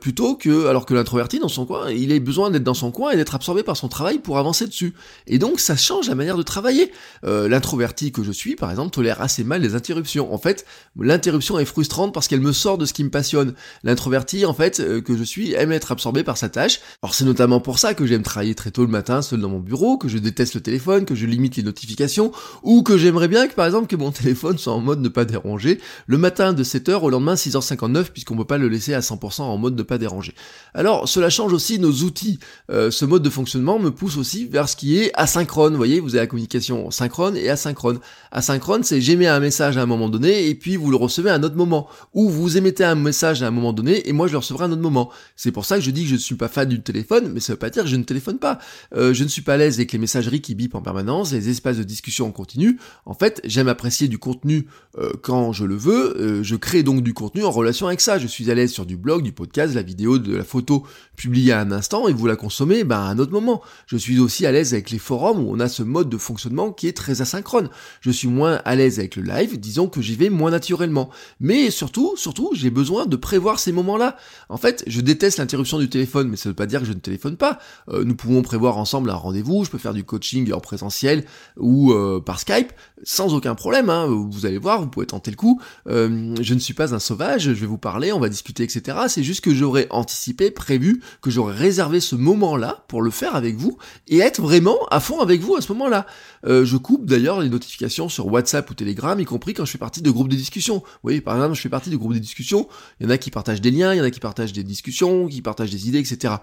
plutôt 0.00 0.36
que, 0.36 0.68
alors 0.68 0.86
que 0.86 0.94
l'introverti 0.94 1.40
dans 1.40 1.48
son 1.48 1.66
coin, 1.66 1.90
il 1.90 2.12
a 2.12 2.18
besoin 2.20 2.52
d'être 2.52 2.62
dans 2.62 2.72
son 2.72 2.92
coin 2.92 3.10
et 3.10 3.16
d'être 3.16 3.34
absorbé 3.34 3.64
par 3.64 3.76
son 3.76 3.88
travail 3.88 4.20
pour 4.20 4.38
avancer 4.38 4.64
dessus. 4.68 4.94
Et 5.26 5.40
donc 5.40 5.58
ça 5.58 5.74
change 5.74 6.08
la 6.08 6.14
manière 6.14 6.36
de 6.36 6.44
travailler. 6.44 6.92
L'introverti 7.24 8.12
que 8.12 8.22
je 8.22 8.30
suis, 8.30 8.54
par 8.54 8.70
exemple, 8.70 8.92
tolère 8.92 9.20
assez 9.20 9.42
mal 9.42 9.62
les 9.62 9.74
interruptions. 9.74 10.32
En 10.32 10.38
fait, 10.38 10.66
l'interruption 10.96 11.58
est 11.58 11.64
frustrante 11.64 12.14
parce 12.14 12.28
qu'elle 12.28 12.40
me 12.40 12.52
sort 12.52 12.78
de 12.78 12.86
ce 12.86 12.92
qui 12.92 13.02
me 13.02 13.10
passionne. 13.10 13.54
L'introverti, 13.82 14.46
en 14.46 14.54
fait, 14.54 14.76
que 15.02 15.16
je 15.16 15.24
suis, 15.24 15.35
aime 15.54 15.72
être 15.72 15.92
absorbé 15.92 16.24
par 16.24 16.36
sa 16.36 16.48
tâche. 16.48 16.80
Alors 17.02 17.14
c'est 17.14 17.24
notamment 17.24 17.60
pour 17.60 17.78
ça 17.78 17.94
que 17.94 18.06
j'aime 18.06 18.22
travailler 18.22 18.54
très 18.54 18.70
tôt 18.70 18.82
le 18.82 18.88
matin, 18.88 19.22
seul 19.22 19.40
dans 19.40 19.48
mon 19.48 19.60
bureau, 19.60 19.98
que 19.98 20.08
je 20.08 20.18
déteste 20.18 20.54
le 20.54 20.60
téléphone, 20.60 21.04
que 21.04 21.14
je 21.14 21.26
limite 21.26 21.56
les 21.56 21.62
notifications, 21.62 22.32
ou 22.62 22.82
que 22.82 22.96
j'aimerais 22.96 23.28
bien 23.28 23.46
que, 23.46 23.54
par 23.54 23.66
exemple, 23.66 23.86
que 23.86 23.96
mon 23.96 24.10
téléphone 24.12 24.58
soit 24.58 24.72
en 24.72 24.80
mode 24.80 25.00
ne 25.00 25.08
pas 25.08 25.24
déranger, 25.24 25.80
le 26.06 26.18
matin 26.18 26.52
de 26.52 26.64
7h 26.64 27.00
au 27.00 27.10
lendemain 27.10 27.34
6h59, 27.34 28.04
puisqu'on 28.12 28.36
peut 28.36 28.44
pas 28.44 28.58
le 28.58 28.68
laisser 28.68 28.94
à 28.94 29.00
100% 29.00 29.42
en 29.42 29.56
mode 29.58 29.76
de 29.76 29.82
pas 29.82 29.98
déranger. 29.98 30.34
Alors 30.74 31.08
cela 31.08 31.30
change 31.30 31.52
aussi 31.52 31.78
nos 31.78 31.92
outils. 31.92 32.38
Euh, 32.70 32.90
ce 32.90 33.04
mode 33.04 33.22
de 33.22 33.30
fonctionnement 33.30 33.78
me 33.78 33.90
pousse 33.90 34.16
aussi 34.16 34.46
vers 34.46 34.68
ce 34.68 34.76
qui 34.76 34.98
est 34.98 35.10
asynchrone. 35.14 35.72
Vous 35.72 35.78
voyez, 35.78 36.00
vous 36.00 36.10
avez 36.10 36.20
la 36.20 36.26
communication 36.26 36.90
synchrone 36.90 37.36
et 37.36 37.48
asynchrone. 37.48 37.98
Asynchrone, 38.32 38.82
c'est 38.82 39.00
j'émets 39.00 39.26
un 39.26 39.40
message 39.40 39.76
à 39.76 39.82
un 39.82 39.86
moment 39.86 40.08
donné 40.08 40.48
et 40.48 40.54
puis 40.54 40.76
vous 40.76 40.90
le 40.90 40.96
recevez 40.96 41.30
à 41.30 41.34
un 41.34 41.42
autre 41.42 41.56
moment. 41.56 41.88
Ou 42.14 42.28
vous 42.28 42.56
émettez 42.56 42.84
un 42.84 42.94
message 42.94 43.42
à 43.42 43.48
un 43.48 43.50
moment 43.50 43.72
donné 43.72 44.08
et 44.08 44.12
moi 44.12 44.26
je 44.26 44.32
le 44.32 44.38
recevrai 44.38 44.64
à 44.64 44.66
un 44.68 44.72
autre 44.72 44.82
moment. 44.82 45.10
C'est 45.36 45.52
pour 45.52 45.64
ça 45.64 45.76
que 45.76 45.82
je 45.82 45.90
dis 45.90 46.02
que 46.02 46.08
je 46.08 46.14
ne 46.14 46.20
suis 46.20 46.34
pas 46.34 46.48
fan 46.48 46.68
du 46.68 46.80
téléphone, 46.82 47.30
mais 47.32 47.40
ça 47.40 47.52
veut 47.52 47.58
pas 47.58 47.70
dire 47.70 47.84
que 47.84 47.88
je 47.88 47.96
ne 47.96 48.04
téléphone 48.04 48.38
pas. 48.38 48.58
Euh, 48.94 49.14
je 49.14 49.24
ne 49.24 49.28
suis 49.28 49.42
pas 49.42 49.54
à 49.54 49.56
l'aise 49.56 49.76
avec 49.76 49.92
les 49.92 49.98
messageries 49.98 50.40
qui 50.40 50.54
bipent 50.54 50.74
en 50.74 50.82
permanence, 50.82 51.32
les 51.32 51.48
espaces 51.48 51.76
de 51.76 51.82
discussion 51.82 52.26
en 52.26 52.32
continu. 52.32 52.78
En 53.04 53.14
fait, 53.14 53.40
j'aime 53.44 53.68
apprécier 53.68 54.08
du 54.08 54.18
contenu 54.18 54.66
euh, 54.98 55.12
quand 55.22 55.52
je 55.52 55.64
le 55.64 55.76
veux. 55.76 56.42
je 56.42 56.56
crée 56.56 56.82
donc 56.82 57.02
du 57.02 57.14
contenu 57.14 57.44
en 57.44 57.50
relation 57.50 57.86
avec 57.86 58.00
ça. 58.00 58.18
Je 58.18 58.26
suis 58.26 58.50
à 58.50 58.54
l'aise 58.54 58.72
sur 58.72 58.86
du 58.86 58.96
blog, 58.96 59.22
du 59.22 59.32
podcast, 59.32 59.74
la 59.74 59.82
vidéo, 59.82 60.18
de 60.18 60.36
la 60.36 60.44
photo 60.44 60.86
publiée 61.16 61.52
à 61.52 61.60
un 61.60 61.72
instant 61.72 62.08
et 62.08 62.12
vous 62.12 62.26
la 62.26 62.36
consommez 62.36 62.84
ben, 62.84 62.96
à 62.96 63.08
un 63.08 63.18
autre 63.18 63.32
moment. 63.32 63.62
Je 63.86 63.96
suis 63.96 64.18
aussi 64.18 64.46
à 64.46 64.52
l'aise 64.52 64.72
avec 64.72 64.90
les 64.90 64.98
forums 64.98 65.40
où 65.40 65.50
on 65.50 65.60
a 65.60 65.68
ce 65.68 65.82
mode 65.82 66.08
de 66.08 66.18
fonctionnement 66.18 66.72
qui 66.72 66.88
est 66.88 66.96
très 66.96 67.20
asynchrone. 67.20 67.68
Je 68.00 68.10
suis 68.10 68.28
moins 68.28 68.60
à 68.64 68.74
l'aise 68.74 68.98
avec 68.98 69.16
le 69.16 69.22
live, 69.22 69.58
disons 69.58 69.88
que 69.88 70.00
j'y 70.00 70.16
vais 70.16 70.30
moins 70.30 70.50
naturellement. 70.50 71.10
Mais 71.40 71.70
surtout, 71.70 72.16
surtout, 72.16 72.50
j'ai 72.54 72.70
besoin 72.70 73.06
de 73.06 73.16
prévoir 73.16 73.58
ces 73.58 73.72
moments-là. 73.72 74.16
En 74.48 74.56
fait, 74.56 74.84
je 74.86 75.00
déteste 75.06 75.38
l'interruption 75.38 75.78
du 75.78 75.88
téléphone, 75.88 76.28
mais 76.28 76.36
ça 76.36 76.48
ne 76.48 76.52
veut 76.52 76.56
pas 76.56 76.66
dire 76.66 76.80
que 76.80 76.86
je 76.86 76.92
ne 76.92 76.98
téléphone 76.98 77.36
pas. 77.36 77.58
Euh, 77.88 78.04
nous 78.04 78.14
pouvons 78.14 78.42
prévoir 78.42 78.76
ensemble 78.76 79.08
un 79.08 79.14
rendez-vous, 79.14 79.64
je 79.64 79.70
peux 79.70 79.78
faire 79.78 79.94
du 79.94 80.04
coaching 80.04 80.52
en 80.52 80.60
présentiel 80.60 81.24
ou 81.56 81.92
euh, 81.92 82.20
par 82.20 82.38
Skype, 82.40 82.72
sans 83.02 83.32
aucun 83.32 83.54
problème. 83.54 83.88
Hein. 83.88 84.06
Vous 84.06 84.44
allez 84.44 84.58
voir, 84.58 84.82
vous 84.82 84.88
pouvez 84.88 85.06
tenter 85.06 85.30
le 85.30 85.36
coup. 85.36 85.60
Euh, 85.88 86.34
je 86.40 86.54
ne 86.54 86.58
suis 86.58 86.74
pas 86.74 86.94
un 86.94 86.98
sauvage, 86.98 87.42
je 87.42 87.50
vais 87.52 87.66
vous 87.66 87.78
parler, 87.78 88.12
on 88.12 88.20
va 88.20 88.28
discuter, 88.28 88.64
etc. 88.64 88.98
C'est 89.08 89.22
juste 89.22 89.42
que 89.42 89.54
j'aurais 89.54 89.86
anticipé, 89.90 90.50
prévu, 90.50 91.02
que 91.22 91.30
j'aurais 91.30 91.54
réservé 91.54 92.00
ce 92.00 92.16
moment-là 92.16 92.84
pour 92.88 93.00
le 93.00 93.10
faire 93.10 93.34
avec 93.34 93.56
vous 93.56 93.78
et 94.08 94.18
être 94.18 94.42
vraiment 94.42 94.78
à 94.90 95.00
fond 95.00 95.20
avec 95.20 95.40
vous 95.40 95.56
à 95.56 95.60
ce 95.60 95.72
moment-là. 95.72 96.06
Je 96.44 96.76
coupe 96.76 97.06
d'ailleurs 97.06 97.40
les 97.40 97.48
notifications 97.48 98.08
sur 98.08 98.26
WhatsApp 98.26 98.70
ou 98.70 98.74
Telegram, 98.74 99.18
y 99.18 99.24
compris 99.24 99.54
quand 99.54 99.64
je 99.64 99.72
fais 99.72 99.78
partie 99.78 100.02
de 100.02 100.10
groupes 100.10 100.28
de 100.28 100.36
discussion. 100.36 100.76
Vous 100.76 100.98
voyez, 101.02 101.20
par 101.20 101.34
exemple, 101.34 101.54
je 101.54 101.60
fais 101.60 101.68
partie 101.68 101.90
de 101.90 101.96
groupes 101.96 102.14
de 102.14 102.18
discussion, 102.18 102.68
il 103.00 103.04
y 103.04 103.06
en 103.06 103.10
a 103.10 103.18
qui 103.18 103.30
partagent 103.30 103.60
des 103.60 103.70
liens, 103.70 103.94
il 103.94 103.98
y 103.98 104.00
en 104.00 104.04
a 104.04 104.10
qui 104.10 104.20
partagent 104.20 104.52
des 104.52 104.64
discussions, 104.64 104.95
qui 105.30 105.42
partagent 105.42 105.70
des 105.70 105.88
idées, 105.88 105.98
etc 105.98 106.34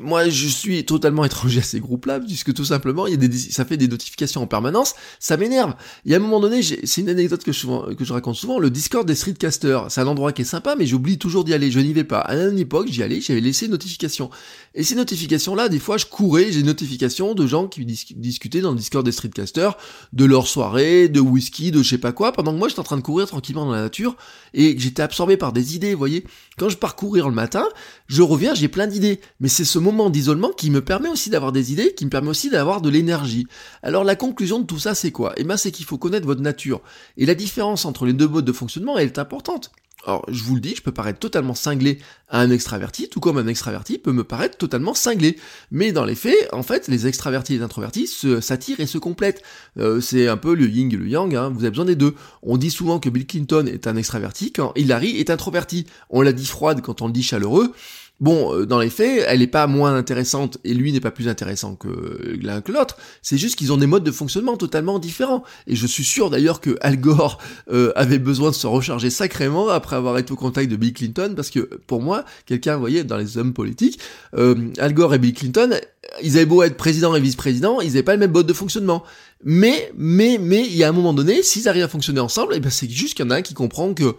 moi, 0.00 0.28
je 0.28 0.48
suis 0.48 0.84
totalement 0.84 1.24
étranger 1.24 1.60
à 1.60 1.62
ces 1.62 1.80
groupes-là, 1.80 2.20
puisque 2.20 2.52
tout 2.52 2.64
simplement, 2.64 3.06
il 3.06 3.12
y 3.12 3.14
a 3.14 3.28
des, 3.28 3.36
ça 3.38 3.64
fait 3.64 3.76
des 3.76 3.88
notifications 3.88 4.42
en 4.42 4.46
permanence, 4.46 4.94
ça 5.18 5.36
m'énerve. 5.36 5.74
Il 6.04 6.12
y 6.12 6.14
a 6.14 6.18
un 6.18 6.20
moment 6.20 6.40
donné, 6.40 6.62
c'est 6.62 7.00
une 7.00 7.08
anecdote 7.08 7.44
que 7.44 7.52
je, 7.52 8.12
raconte 8.12 8.36
souvent, 8.36 8.58
le 8.58 8.70
Discord 8.70 9.06
des 9.06 9.14
streetcasters, 9.14 9.90
c'est 9.90 10.00
un 10.00 10.06
endroit 10.06 10.32
qui 10.32 10.42
est 10.42 10.46
sympa, 10.46 10.76
mais 10.76 10.86
j'oublie 10.86 11.18
toujours 11.18 11.44
d'y 11.44 11.54
aller, 11.54 11.70
je 11.70 11.80
n'y 11.80 11.92
vais 11.92 12.04
pas. 12.04 12.20
À 12.20 12.36
une 12.36 12.58
époque, 12.58 12.88
j'y 12.90 13.02
allais, 13.02 13.20
j'avais 13.20 13.40
laissé 13.40 13.66
une 13.66 13.72
notification. 13.72 14.30
Et 14.74 14.82
ces 14.82 14.94
notifications-là, 14.94 15.68
des 15.68 15.78
fois, 15.78 15.96
je 15.96 16.06
courais, 16.06 16.52
j'ai 16.52 16.60
une 16.60 16.66
notification 16.66 17.34
de 17.34 17.46
gens 17.46 17.66
qui 17.66 17.84
discutaient 17.84 18.60
dans 18.60 18.72
le 18.72 18.78
Discord 18.78 19.04
des 19.04 19.12
streetcasters, 19.12 19.76
de 20.12 20.24
leur 20.24 20.46
soirée, 20.46 21.08
de 21.08 21.20
whisky, 21.20 21.70
de 21.70 21.82
je 21.82 21.88
sais 21.88 21.98
pas 21.98 22.12
quoi, 22.12 22.32
pendant 22.32 22.52
que 22.52 22.58
moi, 22.58 22.68
j'étais 22.68 22.80
en 22.80 22.84
train 22.84 22.96
de 22.96 23.02
courir 23.02 23.26
tranquillement 23.26 23.66
dans 23.66 23.72
la 23.72 23.82
nature, 23.82 24.16
et 24.54 24.76
j'étais 24.78 25.02
absorbé 25.02 25.36
par 25.36 25.52
des 25.52 25.76
idées, 25.76 25.92
vous 25.92 25.98
voyez. 25.98 26.24
Quand 26.58 26.68
je 26.68 26.76
pars 26.76 26.96
courir 26.96 27.28
le 27.28 27.34
matin, 27.34 27.66
je 28.06 28.22
reviens, 28.22 28.54
j'ai 28.54 28.68
plein 28.68 28.86
d'idées. 28.86 29.20
Mais 29.40 29.48
c'est 29.48 29.64
ce 29.64 29.78
moment 29.86 30.10
d'isolement 30.10 30.50
qui 30.50 30.70
me 30.70 30.80
permet 30.80 31.08
aussi 31.08 31.30
d'avoir 31.30 31.52
des 31.52 31.72
idées, 31.72 31.94
qui 31.94 32.04
me 32.04 32.10
permet 32.10 32.28
aussi 32.28 32.50
d'avoir 32.50 32.80
de 32.80 32.90
l'énergie. 32.90 33.46
Alors 33.82 34.02
la 34.04 34.16
conclusion 34.16 34.58
de 34.58 34.66
tout 34.66 34.80
ça, 34.80 34.94
c'est 34.94 35.12
quoi? 35.12 35.32
Eh 35.36 35.44
ben, 35.44 35.56
c'est 35.56 35.70
qu'il 35.70 35.86
faut 35.86 35.98
connaître 35.98 36.26
votre 36.26 36.42
nature. 36.42 36.80
Et 37.16 37.24
la 37.24 37.34
différence 37.34 37.84
entre 37.84 38.04
les 38.04 38.12
deux 38.12 38.28
modes 38.28 38.44
de 38.44 38.52
fonctionnement, 38.52 38.98
est 38.98 39.18
importante. 39.18 39.70
Alors, 40.06 40.24
je 40.28 40.44
vous 40.44 40.54
le 40.54 40.60
dis, 40.60 40.76
je 40.76 40.82
peux 40.82 40.92
paraître 40.92 41.18
totalement 41.18 41.54
cinglé 41.54 41.98
à 42.28 42.40
un 42.40 42.50
extraverti, 42.50 43.08
tout 43.08 43.18
comme 43.18 43.38
un 43.38 43.46
extraverti 43.48 43.98
peut 43.98 44.12
me 44.12 44.22
paraître 44.22 44.56
totalement 44.56 44.94
cinglé. 44.94 45.36
Mais 45.72 45.90
dans 45.90 46.04
les 46.04 46.14
faits, 46.14 46.48
en 46.52 46.62
fait, 46.62 46.86
les 46.86 47.08
extravertis 47.08 47.54
et 47.54 47.58
les 47.58 47.64
introvertis 47.64 48.06
s'attirent 48.40 48.78
et 48.78 48.86
se 48.86 48.98
complètent. 48.98 49.42
Euh, 49.78 50.00
c'est 50.00 50.28
un 50.28 50.36
peu 50.36 50.54
le 50.54 50.68
yin 50.68 50.92
et 50.92 50.96
le 50.96 51.08
yang, 51.08 51.34
hein, 51.34 51.50
vous 51.52 51.60
avez 51.60 51.70
besoin 51.70 51.86
des 51.86 51.96
deux. 51.96 52.14
On 52.42 52.56
dit 52.56 52.70
souvent 52.70 53.00
que 53.00 53.08
Bill 53.08 53.26
Clinton 53.26 53.66
est 53.66 53.88
un 53.88 53.96
extraverti 53.96 54.52
quand 54.52 54.72
Hillary 54.76 55.16
est 55.18 55.30
introverti. 55.30 55.86
On 56.08 56.22
l'a 56.22 56.32
dit 56.32 56.46
froide 56.46 56.82
quand 56.82 57.02
on 57.02 57.08
le 57.08 57.12
dit 57.12 57.24
chaleureux. 57.24 57.72
Bon, 58.18 58.54
euh, 58.54 58.64
dans 58.64 58.78
les 58.78 58.88
faits, 58.88 59.24
elle 59.28 59.40
n'est 59.40 59.46
pas 59.46 59.66
moins 59.66 59.94
intéressante 59.94 60.56
et 60.64 60.72
lui 60.72 60.90
n'est 60.90 61.00
pas 61.00 61.10
plus 61.10 61.28
intéressant 61.28 61.74
que 61.74 62.38
l'un 62.40 62.62
que 62.62 62.72
l'autre. 62.72 62.96
C'est 63.20 63.36
juste 63.36 63.56
qu'ils 63.56 63.74
ont 63.74 63.76
des 63.76 63.86
modes 63.86 64.04
de 64.04 64.10
fonctionnement 64.10 64.56
totalement 64.56 64.98
différents. 64.98 65.44
Et 65.66 65.76
je 65.76 65.86
suis 65.86 66.04
sûr 66.04 66.30
d'ailleurs 66.30 66.62
que 66.62 66.78
Al 66.80 66.98
Gore 66.98 67.38
euh, 67.70 67.92
avait 67.94 68.18
besoin 68.18 68.50
de 68.50 68.54
se 68.54 68.66
recharger 68.66 69.10
sacrément 69.10 69.68
après 69.68 69.96
avoir 69.96 70.16
été 70.16 70.32
au 70.32 70.36
contact 70.36 70.70
de 70.70 70.76
Bill 70.76 70.94
Clinton, 70.94 71.34
parce 71.36 71.50
que 71.50 71.60
pour 71.86 72.00
moi, 72.00 72.24
quelqu'un, 72.46 72.74
vous 72.74 72.80
voyez, 72.80 73.04
dans 73.04 73.18
les 73.18 73.36
hommes 73.36 73.52
politiques, 73.52 74.00
euh, 74.34 74.54
Al 74.78 74.94
Gore 74.94 75.12
et 75.12 75.18
Bill 75.18 75.34
Clinton, 75.34 75.78
ils 76.22 76.36
avaient 76.36 76.46
beau 76.46 76.62
être 76.62 76.78
président 76.78 77.14
et 77.14 77.20
vice-président, 77.20 77.82
ils 77.82 77.88
n'avaient 77.88 78.02
pas 78.02 78.14
le 78.14 78.20
même 78.20 78.32
mode 78.32 78.46
de 78.46 78.54
fonctionnement. 78.54 79.04
Mais, 79.44 79.92
mais, 79.94 80.38
mais, 80.40 80.64
il 80.64 80.76
y 80.76 80.84
a 80.84 80.88
un 80.88 80.92
moment 80.92 81.12
donné, 81.12 81.42
s'ils 81.42 81.68
arrivent 81.68 81.84
à 81.84 81.88
fonctionner 81.88 82.20
ensemble, 82.20 82.54
et 82.54 82.56
eh 82.56 82.60
ben 82.60 82.70
c'est 82.70 82.88
juste 82.88 83.14
qu'il 83.14 83.26
y 83.26 83.28
en 83.28 83.30
a 83.30 83.36
un 83.36 83.42
qui 83.42 83.52
comprend 83.52 83.92
que 83.92 84.14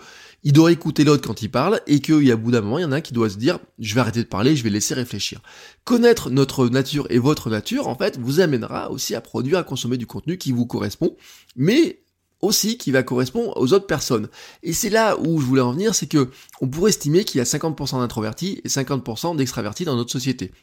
il 0.47 0.53
doit 0.53 0.71
écouter 0.71 1.03
l'autre 1.03 1.27
quand 1.27 1.41
il 1.41 1.51
parle 1.51 1.81
et 1.87 1.99
qu'il 1.99 2.23
y 2.23 2.31
a 2.31 2.37
bout 2.37 2.51
d'un 2.51 2.61
moment, 2.61 2.77
il 2.77 2.83
y 2.83 2.85
en 2.85 2.93
a 2.93 2.95
un 2.95 3.01
qui 3.01 3.11
doit 3.11 3.29
se 3.29 3.35
dire 3.35 3.59
je 3.79 3.93
vais 3.93 3.99
arrêter 3.99 4.23
de 4.23 4.29
parler, 4.29 4.55
je 4.55 4.63
vais 4.63 4.69
laisser 4.69 4.93
réfléchir. 4.93 5.41
Connaître 5.83 6.29
notre 6.29 6.69
nature 6.69 7.05
et 7.09 7.19
votre 7.19 7.49
nature, 7.49 7.89
en 7.89 7.95
fait, 7.95 8.17
vous 8.17 8.39
amènera 8.39 8.89
aussi 8.89 9.13
à 9.13 9.19
produire, 9.19 9.57
à 9.57 9.65
consommer 9.65 9.97
du 9.97 10.07
contenu 10.07 10.37
qui 10.37 10.53
vous 10.53 10.65
correspond, 10.65 11.17
mais 11.57 11.99
aussi 12.39 12.77
qui 12.77 12.91
va 12.91 13.03
correspondre 13.03 13.57
aux 13.57 13.73
autres 13.73 13.87
personnes. 13.87 14.29
Et 14.63 14.71
c'est 14.71 14.89
là 14.89 15.17
où 15.19 15.41
je 15.41 15.45
voulais 15.45 15.59
en 15.59 15.73
venir, 15.73 15.93
c'est 15.93 16.07
que 16.07 16.29
on 16.61 16.69
pourrait 16.69 16.91
estimer 16.91 17.25
qu'il 17.25 17.39
y 17.39 17.41
a 17.41 17.43
50% 17.43 17.99
d'introvertis 17.99 18.61
et 18.63 18.69
50% 18.69 19.35
d'extravertis 19.35 19.83
dans 19.83 19.97
notre 19.97 20.13
société. 20.13 20.53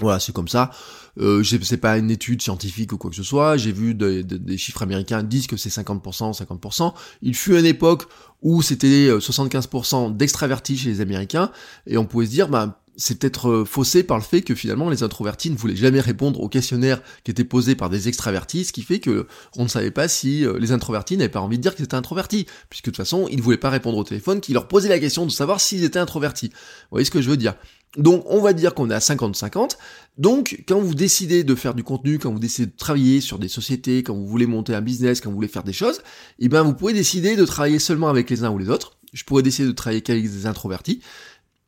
Voilà, 0.00 0.20
c'est 0.20 0.32
comme 0.32 0.48
ça. 0.48 0.70
Euh, 1.18 1.42
c'est 1.44 1.76
pas 1.76 1.98
une 1.98 2.10
étude 2.10 2.40
scientifique 2.40 2.92
ou 2.92 2.98
quoi 2.98 3.10
que 3.10 3.16
ce 3.16 3.22
soit. 3.22 3.56
J'ai 3.56 3.72
vu 3.72 3.94
des 3.94 4.58
chiffres 4.58 4.82
américains 4.82 5.22
disent 5.22 5.46
que 5.46 5.56
c'est 5.56 5.70
50%, 5.70 6.38
50%. 6.38 6.94
Il 7.22 7.34
fut 7.34 7.58
une 7.58 7.66
époque 7.66 8.04
où 8.42 8.62
c'était 8.62 9.10
75% 9.10 10.06
euh, 10.06 10.10
d'extravertis 10.10 10.78
chez 10.78 10.88
les 10.88 11.00
Américains, 11.00 11.50
et 11.86 11.98
on 11.98 12.06
pouvait 12.06 12.26
se 12.26 12.30
dire, 12.30 12.48
bah, 12.48 12.80
c'est 13.00 13.18
peut-être 13.18 13.48
euh, 13.48 13.64
faussé 13.64 14.02
par 14.02 14.18
le 14.18 14.22
fait 14.22 14.42
que 14.42 14.54
finalement 14.54 14.90
les 14.90 15.02
introvertis 15.02 15.50
ne 15.50 15.56
voulaient 15.56 15.76
jamais 15.76 16.00
répondre 16.00 16.40
aux 16.40 16.48
questionnaires 16.48 17.00
qui 17.24 17.30
étaient 17.30 17.44
posés 17.44 17.74
par 17.74 17.88
des 17.88 18.08
extravertis, 18.08 18.66
ce 18.66 18.72
qui 18.72 18.82
fait 18.82 19.00
que 19.00 19.26
on 19.56 19.64
ne 19.64 19.68
savait 19.68 19.90
pas 19.90 20.06
si 20.06 20.44
euh, 20.44 20.58
les 20.58 20.72
introvertis 20.72 21.16
n'avaient 21.16 21.30
pas 21.30 21.40
envie 21.40 21.56
de 21.56 21.62
dire 21.62 21.74
qu'ils 21.74 21.84
étaient 21.84 21.94
introvertis, 21.94 22.46
puisque 22.68 22.86
de 22.86 22.90
toute 22.90 22.98
façon 22.98 23.26
ils 23.30 23.38
ne 23.38 23.42
voulaient 23.42 23.56
pas 23.56 23.70
répondre 23.70 23.96
au 23.96 24.04
téléphone, 24.04 24.40
qui 24.40 24.52
leur 24.52 24.68
posait 24.68 24.88
la 24.88 24.98
question 24.98 25.24
de 25.24 25.30
savoir 25.30 25.60
s'ils 25.60 25.84
étaient 25.84 25.98
introvertis. 25.98 26.48
Vous 26.48 26.92
voyez 26.92 27.04
ce 27.04 27.10
que 27.10 27.22
je 27.22 27.30
veux 27.30 27.36
dire? 27.36 27.54
Donc 27.96 28.24
on 28.26 28.40
va 28.40 28.52
dire 28.52 28.74
qu'on 28.74 28.90
est 28.90 28.94
à 28.94 28.98
50-50. 28.98 29.76
Donc 30.18 30.64
quand 30.68 30.80
vous 30.80 30.94
décidez 30.94 31.44
de 31.44 31.54
faire 31.54 31.74
du 31.74 31.82
contenu, 31.82 32.18
quand 32.18 32.32
vous 32.32 32.38
décidez 32.38 32.66
de 32.66 32.76
travailler 32.76 33.20
sur 33.20 33.38
des 33.38 33.48
sociétés, 33.48 34.02
quand 34.02 34.14
vous 34.14 34.26
voulez 34.26 34.46
monter 34.46 34.74
un 34.74 34.80
business, 34.80 35.20
quand 35.20 35.30
vous 35.30 35.36
voulez 35.36 35.48
faire 35.48 35.64
des 35.64 35.72
choses, 35.72 36.02
eh 36.38 36.48
bien 36.48 36.62
vous 36.62 36.74
pouvez 36.74 36.92
décider 36.92 37.36
de 37.36 37.44
travailler 37.44 37.78
seulement 37.78 38.08
avec 38.08 38.30
les 38.30 38.44
uns 38.44 38.50
ou 38.50 38.58
les 38.58 38.68
autres. 38.68 38.98
Je 39.12 39.24
pourrais 39.24 39.42
décider 39.42 39.66
de 39.66 39.72
travailler 39.72 40.02
qu'avec 40.02 40.22
des 40.22 40.46
introvertis, 40.46 41.00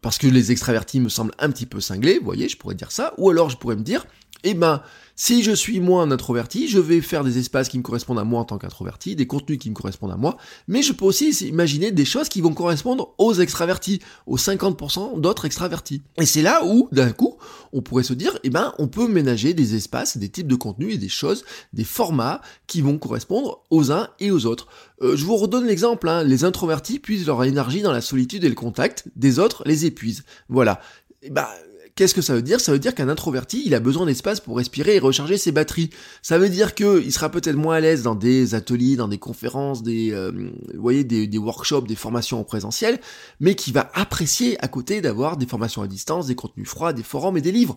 parce 0.01 0.19
que 0.19 0.29
les 0.29 0.53
extravertis 0.53 1.01
me 1.01 1.09
semblent 1.09 1.35
un 1.39 1.51
petit 1.51 1.67
peu 1.67 1.81
cinglés, 1.81 2.19
vous 2.19 2.25
voyez, 2.25 2.49
je 2.49 2.57
pourrais 2.57 2.75
dire 2.75 2.93
ça. 2.93 3.15
Ou 3.19 3.31
alors 3.31 3.51
je 3.51 3.57
pourrais 3.57 3.77
me 3.77 3.83
dire, 3.83 4.07
eh 4.45 4.55
ben, 4.55 4.83
si 5.15 5.43
je 5.43 5.53
suis 5.53 5.79
moins 5.79 6.03
un 6.03 6.11
introverti, 6.11 6.69
je 6.69 6.79
vais 6.79 7.01
faire 7.01 7.23
des 7.23 7.39
espaces 7.39 7.69
qui 7.69 7.79
me 7.79 7.83
correspondent 7.83 8.19
à 8.19 8.25
moi 8.25 8.41
en 8.41 8.45
tant 8.45 8.59
qu'introverti, 8.59 9.15
des 9.15 9.27
contenus 9.27 9.59
qui 9.59 9.71
me 9.71 9.75
correspondent 9.75 10.11
à 10.11 10.17
moi, 10.17 10.37
mais 10.69 10.83
je 10.83 10.93
peux 10.93 11.05
aussi 11.05 11.31
imaginer 11.47 11.93
des 11.93 12.05
choses 12.05 12.29
qui 12.29 12.41
vont 12.41 12.55
correspondre 12.55 13.15
aux 13.19 13.35
extravertis, 13.35 14.01
aux 14.27 14.39
50% 14.39 15.21
d'autres 15.21 15.45
extravertis. 15.45 16.03
Et 16.19 16.27
c'est 16.27 16.43
là 16.43 16.65
où, 16.65 16.89
d'un 16.93 17.13
coup, 17.13 17.37
on 17.73 17.83
pourrait 17.83 18.03
se 18.03 18.15
dire, 18.15 18.37
eh 18.43 18.51
ben, 18.51 18.75
on 18.79 18.89
peut 18.89 19.07
ménager 19.07 19.55
des 19.55 19.75
espaces, 19.77 20.17
des 20.17 20.29
types 20.29 20.49
de 20.49 20.57
contenus 20.57 20.95
et 20.95 20.99
des 20.99 21.09
choses, 21.09 21.45
des 21.73 21.85
formats 21.85 22.41
qui 22.67 22.81
vont 22.81 22.99
correspondre 22.99 23.63
aux 23.71 23.93
uns 23.93 24.09
et 24.19 24.31
aux 24.31 24.47
autres. 24.47 24.67
Euh, 25.03 25.15
je 25.15 25.25
vous 25.25 25.37
redonne 25.37 25.67
l'exemple, 25.67 26.09
hein. 26.09 26.25
les 26.25 26.45
introvertis 26.45 26.99
puisent 26.99 27.27
leur 27.27 27.45
énergie 27.45 27.83
dans 27.83 27.93
la 27.93 28.01
solitude 28.01 28.45
et 28.45 28.49
le 28.49 28.55
contact, 28.55 29.05
des 29.15 29.39
autres 29.39 29.63
les 29.67 29.85
épuisent. 29.85 30.25
Voilà. 30.49 30.81
Eh 31.23 31.31
ben, 31.31 31.47
Qu'est-ce 31.95 32.15
que 32.15 32.23
ça 32.23 32.35
veut 32.35 32.43
dire? 32.43 32.59
Ça 32.61 32.73
veut 32.73 32.79
dire 32.79 32.95
qu'un 32.95 33.11
introverti, 33.11 33.63
il 33.67 33.75
a 33.75 33.81
besoin 33.81 34.07
d'espace 34.07 34.41
pour 34.41 34.57
respirer 34.57 34.97
et 34.97 34.99
recharger 34.99 35.37
ses 35.37 35.53
batteries. 35.53 35.91
Ça 36.23 36.39
veut 36.39 36.49
dire 36.49 36.75
qu'il 36.75 37.13
sera 37.13 37.31
peut-être 37.31 37.57
moins 37.57 37.77
à 37.77 37.81
l'aise 37.81 38.03
dans 38.03 38.15
des 38.15 38.55
ateliers, 38.55 38.97
dans 38.97 39.09
des 39.09 39.19
conférences, 39.19 39.83
des, 39.83 40.11
euh, 40.13 40.31
vous 40.33 40.81
voyez, 40.81 41.05
des, 41.05 41.39
workshops, 41.39 41.87
des 41.87 41.95
formations 41.95 42.41
en 42.41 42.45
présentiel, 42.45 42.99
mais 43.41 43.55
qui 43.55 43.73
va 43.73 43.91
apprécier 43.93 44.63
à 44.65 44.69
côté 44.69 45.03
d'avoir 45.03 45.37
des 45.37 45.47
formations 45.47 45.83
à 45.83 45.87
distance, 45.87 46.29
des 46.29 46.35
contenus 46.35 46.69
froids, 46.69 46.95
des 46.95 47.03
forums 47.03 47.37
et 47.37 47.43
des 47.43 47.53
livres. 47.53 47.77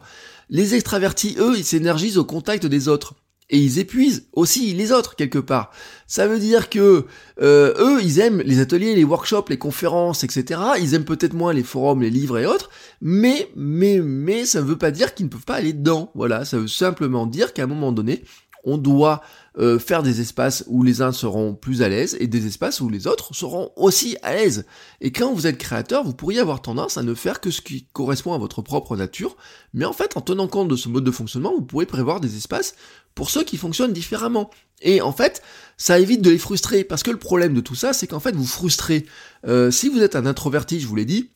Les 0.49 0.75
extravertis, 0.75 1.35
eux, 1.37 1.57
ils 1.57 1.65
s'énergisent 1.65 2.17
au 2.17 2.25
contact 2.25 2.65
des 2.65 2.87
autres 2.87 3.15
et 3.49 3.59
ils 3.59 3.79
épuisent 3.79 4.27
aussi 4.33 4.73
les 4.73 4.91
autres 4.91 5.15
quelque 5.15 5.39
part. 5.39 5.71
Ça 6.07 6.27
veut 6.27 6.39
dire 6.39 6.69
que 6.69 7.05
euh, 7.41 7.73
eux, 7.79 8.01
ils 8.01 8.19
aiment 8.19 8.41
les 8.41 8.59
ateliers, 8.59 8.95
les 8.95 9.03
workshops, 9.03 9.49
les 9.49 9.57
conférences, 9.57 10.23
etc. 10.23 10.59
Ils 10.79 10.93
aiment 10.93 11.05
peut-être 11.05 11.33
moins 11.33 11.53
les 11.53 11.63
forums, 11.63 12.01
les 12.01 12.09
livres 12.09 12.39
et 12.39 12.45
autres, 12.45 12.69
mais 13.01 13.49
mais 13.55 13.99
mais 13.99 14.45
ça 14.45 14.61
ne 14.61 14.65
veut 14.65 14.77
pas 14.77 14.91
dire 14.91 15.13
qu'ils 15.13 15.27
ne 15.27 15.31
peuvent 15.31 15.45
pas 15.45 15.55
aller 15.55 15.73
dedans. 15.73 16.11
Voilà, 16.15 16.45
ça 16.45 16.57
veut 16.57 16.67
simplement 16.67 17.27
dire 17.27 17.53
qu'à 17.53 17.63
un 17.63 17.67
moment 17.67 17.91
donné, 17.91 18.23
on 18.65 18.77
doit 18.77 19.21
euh, 19.57 19.79
faire 19.79 20.03
des 20.03 20.19
espaces 20.19 20.65
où 20.67 20.83
les 20.83 21.01
uns 21.01 21.11
seront 21.11 21.55
plus 21.55 21.81
à 21.81 21.87
l'aise 21.87 22.17
et 22.19 22.27
des 22.27 22.47
espaces 22.47 22.81
où 22.81 22.89
les 22.89 23.07
autres 23.07 23.33
seront 23.33 23.71
aussi 23.77 24.17
à 24.21 24.33
l'aise. 24.33 24.65
Et 24.99 25.11
quand 25.11 25.33
vous 25.33 25.47
êtes 25.47 25.57
créateur, 25.57 26.03
vous 26.03 26.13
pourriez 26.13 26.39
avoir 26.39 26.61
tendance 26.61 26.97
à 26.97 27.03
ne 27.03 27.13
faire 27.13 27.39
que 27.39 27.51
ce 27.51 27.61
qui 27.61 27.87
correspond 27.93 28.33
à 28.33 28.37
votre 28.37 28.61
propre 28.61 28.97
nature, 28.97 29.37
mais 29.73 29.85
en 29.85 29.93
fait, 29.93 30.17
en 30.17 30.21
tenant 30.21 30.47
compte 30.47 30.67
de 30.67 30.75
ce 30.75 30.89
mode 30.89 31.03
de 31.03 31.11
fonctionnement, 31.11 31.53
vous 31.53 31.61
pourrez 31.61 31.85
prévoir 31.85 32.19
des 32.19 32.35
espaces 32.35 32.75
pour 33.13 33.29
ceux 33.29 33.43
qui 33.43 33.55
fonctionnent 33.55 33.93
différemment. 33.93 34.49
Et 34.81 35.01
en 35.01 35.13
fait, 35.13 35.41
ça 35.77 35.99
évite 35.99 36.21
de 36.21 36.29
les 36.29 36.37
frustrer, 36.37 36.83
parce 36.83 37.03
que 37.03 37.11
le 37.11 37.17
problème 37.17 37.53
de 37.53 37.61
tout 37.61 37.75
ça, 37.75 37.93
c'est 37.93 38.07
qu'en 38.07 38.19
fait, 38.19 38.35
vous 38.35 38.45
frustrez. 38.45 39.05
Euh, 39.47 39.71
si 39.71 39.87
vous 39.87 40.01
êtes 40.01 40.17
un 40.17 40.25
introverti, 40.25 40.81
je 40.81 40.87
vous 40.87 40.95
l'ai 40.95 41.05
dit, 41.05 41.31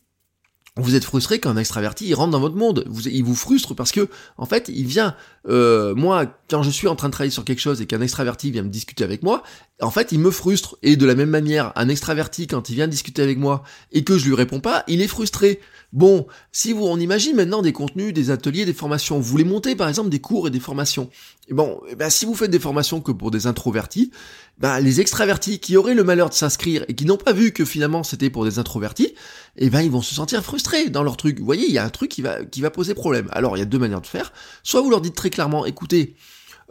vous 0.82 0.96
êtes 0.96 1.04
frustré 1.04 1.40
quand 1.40 1.50
un 1.50 1.58
extraverti 1.58 2.14
rentre 2.14 2.32
dans 2.32 2.40
votre 2.40 2.56
monde. 2.56 2.84
Vous, 2.88 3.08
il 3.08 3.24
vous 3.24 3.36
frustre 3.36 3.76
parce 3.76 3.92
que 3.92 4.10
en 4.38 4.46
fait 4.46 4.70
il 4.74 4.86
vient. 4.86 5.16
Euh, 5.48 5.96
moi, 5.96 6.26
quand 6.50 6.64
je 6.64 6.70
suis 6.70 6.88
en 6.88 6.96
train 6.96 7.08
de 7.08 7.14
travailler 7.14 7.32
sur 7.32 7.46
quelque 7.46 7.60
chose 7.60 7.82
et 7.82 7.86
qu'un 7.86 8.02
extraverti 8.02 8.52
vient 8.52 8.64
me 8.64 8.70
discuter 8.70 9.04
avec 9.04 9.24
moi, 9.24 9.44
en 9.82 9.92
fait 9.92 10.12
il 10.12 10.20
me 10.20 10.32
frustre. 10.32 10.78
Et 10.84 10.96
de 10.96 11.06
la 11.06 11.16
même 11.16 11.30
manière, 11.30 11.72
un 11.76 11.90
extraverti 11.90 12.48
quand 12.48 12.70
il 12.70 12.76
vient 12.76 12.88
discuter 12.88 13.22
avec 13.22 13.38
moi 13.38 13.64
et 13.92 14.04
que 14.04 14.18
je 14.18 14.28
lui 14.28 14.36
réponds 14.36 14.60
pas, 14.60 14.84
il 14.88 15.02
est 15.02 15.08
frustré. 15.08 15.60
Bon, 15.92 16.28
si 16.52 16.72
vous 16.72 16.86
on 16.86 17.00
imagine 17.00 17.36
maintenant 17.36 17.62
des 17.62 17.74
contenus, 17.74 18.14
des 18.14 18.30
ateliers, 18.30 18.66
des 18.66 18.74
formations, 18.74 19.18
vous 19.18 19.30
voulez 19.30 19.44
monter 19.44 19.76
par 19.76 19.90
exemple 19.90 20.10
des 20.10 20.20
cours 20.20 20.48
et 20.48 20.52
des 20.52 20.60
formations, 20.60 21.10
bon, 21.50 21.82
eh 21.90 21.96
ben, 21.96 22.10
si 22.10 22.26
vous 22.26 22.36
faites 22.36 22.52
des 22.52 22.60
formations 22.60 23.02
que 23.02 23.12
pour 23.12 23.32
des 23.32 23.48
introvertis, 23.48 24.12
ben, 24.60 24.80
les 24.80 25.02
extravertis 25.02 25.60
qui 25.60 25.78
auraient 25.78 25.96
le 25.96 26.04
malheur 26.04 26.30
de 26.30 26.36
s'inscrire 26.36 26.86
et 26.88 26.94
qui 26.94 27.06
n'ont 27.06 27.18
pas 27.18 27.34
vu 27.34 27.52
que 27.52 27.66
finalement 27.66 28.04
c'était 28.04 28.30
pour 28.30 28.46
des 28.46 28.60
introvertis, 28.60 29.16
eh 29.58 29.70
ben, 29.70 29.82
ils 29.82 29.92
vont 29.92 30.02
se 30.02 30.14
sentir 30.14 30.44
frustrés 30.44 30.90
dans 30.90 31.04
leur 31.04 31.18
truc. 31.18 31.40
Vous 31.40 31.46
voyez, 31.46 31.66
il 31.68 31.74
y 31.74 31.78
a 31.78 31.86
un 31.86 31.90
truc 31.90 32.12
qui 32.12 32.22
va, 32.22 32.44
qui 32.44 32.62
va 32.62 32.70
poser 32.70 32.94
problème. 32.94 33.28
Alors, 33.32 33.58
il 33.58 33.60
y 33.60 33.64
a 33.64 33.66
deux 33.66 33.80
manières 33.80 34.02
de 34.02 34.08
faire. 34.08 34.32
Soit 34.64 34.82
vous 34.82 34.90
leur 34.90 35.02
dites 35.02 35.16
très 35.16 35.30
clairement, 35.30 35.66
écoutez, 35.66 36.16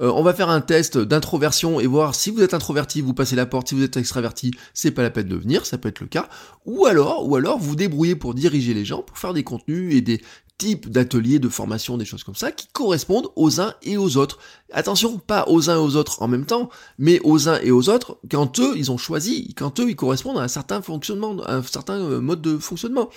euh, 0.01 0.11
on 0.15 0.23
va 0.23 0.35
faire 0.35 0.49
un 0.49 0.61
test 0.61 0.99
d'introversion 0.99 1.81
et 1.81 1.87
voir 1.87 2.15
si 2.15 2.31
vous 2.31 2.43
êtes 2.43 2.55
introverti, 2.55 3.01
vous 3.01 3.15
passez 3.15 3.37
la 3.37 3.47
porte, 3.47 3.69
si 3.69 3.75
vous 3.75 3.83
êtes 3.83 3.97
extraverti, 3.97 4.53
c'est 4.75 4.91
pas 4.91 5.03
la 5.03 5.11
peine 5.11 5.29
de 5.29 5.37
venir, 5.37 5.67
ça 5.67 5.79
peut 5.79 5.89
être 5.89 6.01
le 6.01 6.07
cas. 6.07 6.29
Ou 6.67 6.87
alors, 6.87 7.29
ou 7.29 7.37
alors 7.37 7.59
vous 7.59 7.77
débrouillez 7.77 8.17
pour 8.17 8.35
diriger 8.35 8.75
les 8.75 8.85
gens, 8.85 9.03
pour 9.03 9.19
faire 9.19 9.35
des 9.35 9.45
contenus 9.45 9.95
et 9.95 10.01
des 10.01 10.21
types 10.59 10.91
d'ateliers, 10.91 11.39
de 11.39 11.49
formation, 11.49 11.97
des 11.97 12.05
choses 12.05 12.25
comme 12.25 12.35
ça, 12.35 12.51
qui 12.51 12.67
correspondent 12.73 13.29
aux 13.37 13.61
uns 13.61 13.75
et 13.83 13.97
aux 13.97 14.17
autres. 14.17 14.39
Attention, 14.73 15.19
pas 15.19 15.45
aux 15.49 15.71
uns 15.71 15.77
et 15.77 15.79
aux 15.79 15.97
autres 15.97 16.21
en 16.21 16.29
même 16.29 16.47
temps, 16.47 16.69
mais 16.99 17.21
aux 17.23 17.49
uns 17.49 17.61
et 17.61 17.71
aux 17.71 17.89
autres 17.89 18.19
quand 18.31 18.59
eux, 18.59 18.75
ils 18.77 18.91
ont 18.91 18.99
choisi, 18.99 19.55
quand 19.55 19.81
eux, 19.81 19.89
ils 19.89 19.97
correspondent 19.97 20.39
à 20.39 20.43
un 20.43 20.49
certain 20.49 20.83
fonctionnement, 20.83 21.37
à 21.45 21.55
un 21.55 21.63
certain 21.63 21.95
euh, 21.95 22.21
mode 22.21 22.43
de 22.43 22.59
fonctionnement. 22.59 23.09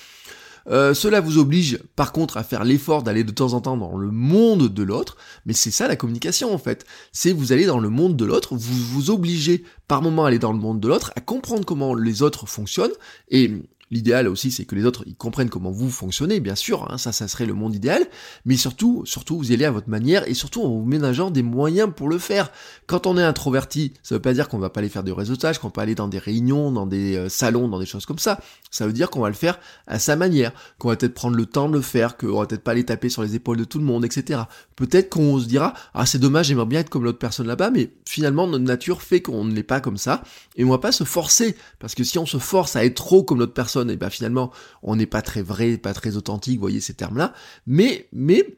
Euh, 0.70 0.94
cela 0.94 1.22
vous 1.22 1.38
oblige 1.38 1.80
par 1.96 2.12
contre 2.12 2.38
à 2.38 2.44
faire 2.44 2.64
l'effort 2.64 3.04
d'aller 3.04 3.24
de 3.24 3.32
temps 3.32 3.54
en 3.54 3.62
temps 3.62 3.78
dans 3.78 3.98
le 3.98 4.12
monde 4.12 4.68
de 4.68 4.84
l'autre, 4.84 5.18
mais 5.46 5.54
c'est 5.54 5.72
ça 5.72 5.88
la 5.88 5.96
communication 5.96 6.54
en 6.54 6.58
fait. 6.58 6.86
C'est 7.12 7.32
vous 7.32 7.52
allez 7.52 7.66
dans 7.66 7.80
le 7.80 7.90
monde 7.90 8.16
de 8.16 8.26
l'autre, 8.26 8.56
vous 8.56 8.84
vous 8.94 9.10
obligez 9.10 9.64
par 9.88 10.02
moment 10.02 10.26
à 10.26 10.28
aller 10.28 10.40
dans 10.40 10.54
le 10.54 10.60
monde 10.60 10.80
de 10.80 10.88
l'autre, 10.88 11.12
à 11.16 11.22
comprendre 11.22 11.66
comment 11.66 11.94
les 11.94 12.22
autres 12.22 12.48
fonctionnent, 12.48 12.92
et 13.30 13.52
L'idéal 13.92 14.28
aussi, 14.28 14.52
c'est 14.52 14.66
que 14.66 14.74
les 14.74 14.86
autres 14.86 15.04
ils 15.06 15.16
comprennent 15.16 15.50
comment 15.50 15.72
vous 15.72 15.90
fonctionnez, 15.90 16.40
bien 16.40 16.56
sûr, 16.56 16.90
hein, 16.90 16.98
ça, 16.98 17.12
ça 17.12 17.28
serait 17.28 17.46
le 17.46 17.54
monde 17.54 17.76
idéal, 17.76 18.06
mais 18.46 18.56
surtout, 18.56 19.04
surtout, 19.06 19.38
vous 19.38 19.52
y 19.52 19.54
allez 19.54 19.66
à 19.66 19.72
votre 19.72 19.90
manière 19.90 20.28
et 20.28 20.34
surtout 20.34 20.64
en 20.64 20.70
vous 20.70 20.86
ménageant 20.86 21.30
des 21.30 21.44
moyens 21.44 21.90
pour 21.96 22.10
le 22.10 22.18
faire. 22.18 22.52
Quand 22.88 23.06
on 23.06 23.18
est 23.18 23.24
introverti, 23.24 23.94
ça 24.02 24.16
veut 24.16 24.22
pas 24.22 24.34
dire 24.34 24.50
qu'on 24.50 24.60
va 24.60 24.70
pas 24.70 24.80
aller 24.80 24.90
faire 24.90 25.04
du 25.04 25.12
réseautage, 25.12 25.60
qu'on 25.60 25.70
peut 25.70 25.82
aller 25.82 25.96
dans 25.96 26.08
des 26.08 26.20
réunions, 26.20 26.72
dans 26.72 26.88
des 26.88 27.18
euh, 27.18 27.30
salons, 27.30 27.68
dans 27.68 27.80
des 27.80 27.86
choses 27.86 28.06
comme 28.06 28.20
ça. 28.20 28.40
Ça 28.70 28.88
veut 28.88 28.94
dire 28.94 29.10
qu'on 29.10 29.20
va 29.20 29.28
le 29.28 29.36
faire 29.36 29.60
à 29.88 30.00
sa 30.00 30.16
manière, 30.16 30.54
qu'on 30.80 30.88
va 30.88 30.96
peut-être 30.96 31.14
prendre 31.14 31.36
le 31.36 31.46
temps 31.46 31.68
de 31.68 31.74
le 31.74 31.82
faire, 31.82 32.16
qu'on 32.16 32.40
va 32.40 32.46
peut-être 32.46 32.64
pas 32.64 32.72
aller 32.72 32.86
taper 32.86 33.10
sur 33.10 33.24
les 33.24 33.36
épaules 33.36 33.58
de 33.58 33.66
tout 33.66 33.80
le 33.80 33.86
monde, 33.86 34.06
etc. 34.06 34.42
Peut-être 34.76 35.10
qu'on 35.10 35.40
se 35.40 35.48
dira, 35.48 35.74
ah 35.94 36.06
c'est 36.06 36.20
dommage, 36.20 36.48
j'aimerais 36.48 36.66
bien 36.66 36.80
être 36.80 36.90
comme 36.90 37.04
l'autre 37.04 37.20
personne 37.20 37.48
là-bas, 37.48 37.72
mais 37.72 37.92
finalement 38.06 38.48
notre 38.48 38.64
nature 38.64 39.02
fait 39.02 39.22
qu'on 39.22 39.44
ne 39.44 39.54
l'est 39.54 39.64
pas 39.64 39.82
comme 39.82 39.98
ça, 39.98 40.24
et 40.56 40.64
on 40.64 40.70
va 40.70 40.78
pas 40.78 40.92
se 40.92 41.04
forcer, 41.04 41.56
parce 41.80 41.96
que 41.96 42.04
si 42.04 42.18
on 42.18 42.26
se 42.26 42.38
force 42.38 42.76
à 42.76 42.86
être 42.86 42.96
trop 42.96 43.24
comme 43.24 43.40
l'autre 43.40 43.54
personne, 43.54 43.81
et 43.90 43.98
ben 43.98 44.10
finalement 44.10 44.52
on 44.84 44.96
n'est 44.96 45.06
pas 45.06 45.22
très 45.22 45.42
vrai, 45.42 45.78
pas 45.78 45.94
très 45.94 46.18
authentique, 46.18 46.56
vous 46.56 46.62
voyez 46.62 46.82
ces 46.82 46.94
termes-là, 46.94 47.34
mais 47.66 48.08
mais 48.12 48.58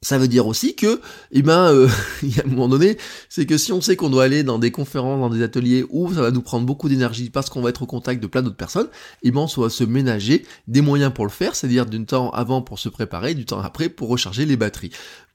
ça 0.00 0.18
veut 0.18 0.28
dire 0.28 0.46
aussi 0.46 0.76
que, 0.76 1.00
eh 1.32 1.42
ben, 1.42 1.72
euh, 1.72 1.88
il 2.22 2.36
y 2.36 2.40
a 2.40 2.44
un 2.44 2.48
moment 2.48 2.68
donné, 2.68 2.96
c'est 3.28 3.46
que 3.46 3.58
si 3.58 3.72
on 3.72 3.80
sait 3.80 3.96
qu'on 3.96 4.10
doit 4.10 4.24
aller 4.24 4.42
dans 4.42 4.58
des 4.58 4.70
conférences, 4.70 5.20
dans 5.20 5.34
des 5.34 5.42
ateliers 5.42 5.84
où 5.90 6.12
ça 6.12 6.22
va 6.22 6.30
nous 6.30 6.42
prendre 6.42 6.66
beaucoup 6.66 6.88
d'énergie 6.88 7.30
parce 7.30 7.50
qu'on 7.50 7.62
va 7.62 7.70
être 7.70 7.82
au 7.82 7.86
contact 7.86 8.22
de 8.22 8.26
plein 8.26 8.42
d'autres 8.42 8.56
personnes, 8.56 8.88
eh 9.22 9.30
ben, 9.30 9.46
on 9.56 9.60
va 9.60 9.70
se 9.70 9.84
ménager 9.84 10.46
des 10.68 10.80
moyens 10.82 11.12
pour 11.12 11.24
le 11.24 11.30
faire, 11.30 11.56
c'est-à-dire 11.56 11.86
du 11.86 12.04
temps 12.04 12.30
avant 12.30 12.62
pour 12.62 12.78
se 12.78 12.88
préparer, 12.88 13.34
du 13.34 13.44
temps 13.44 13.60
après 13.60 13.88
pour 13.88 14.08
recharger 14.08 14.46
les 14.46 14.56
batteries. 14.56 14.90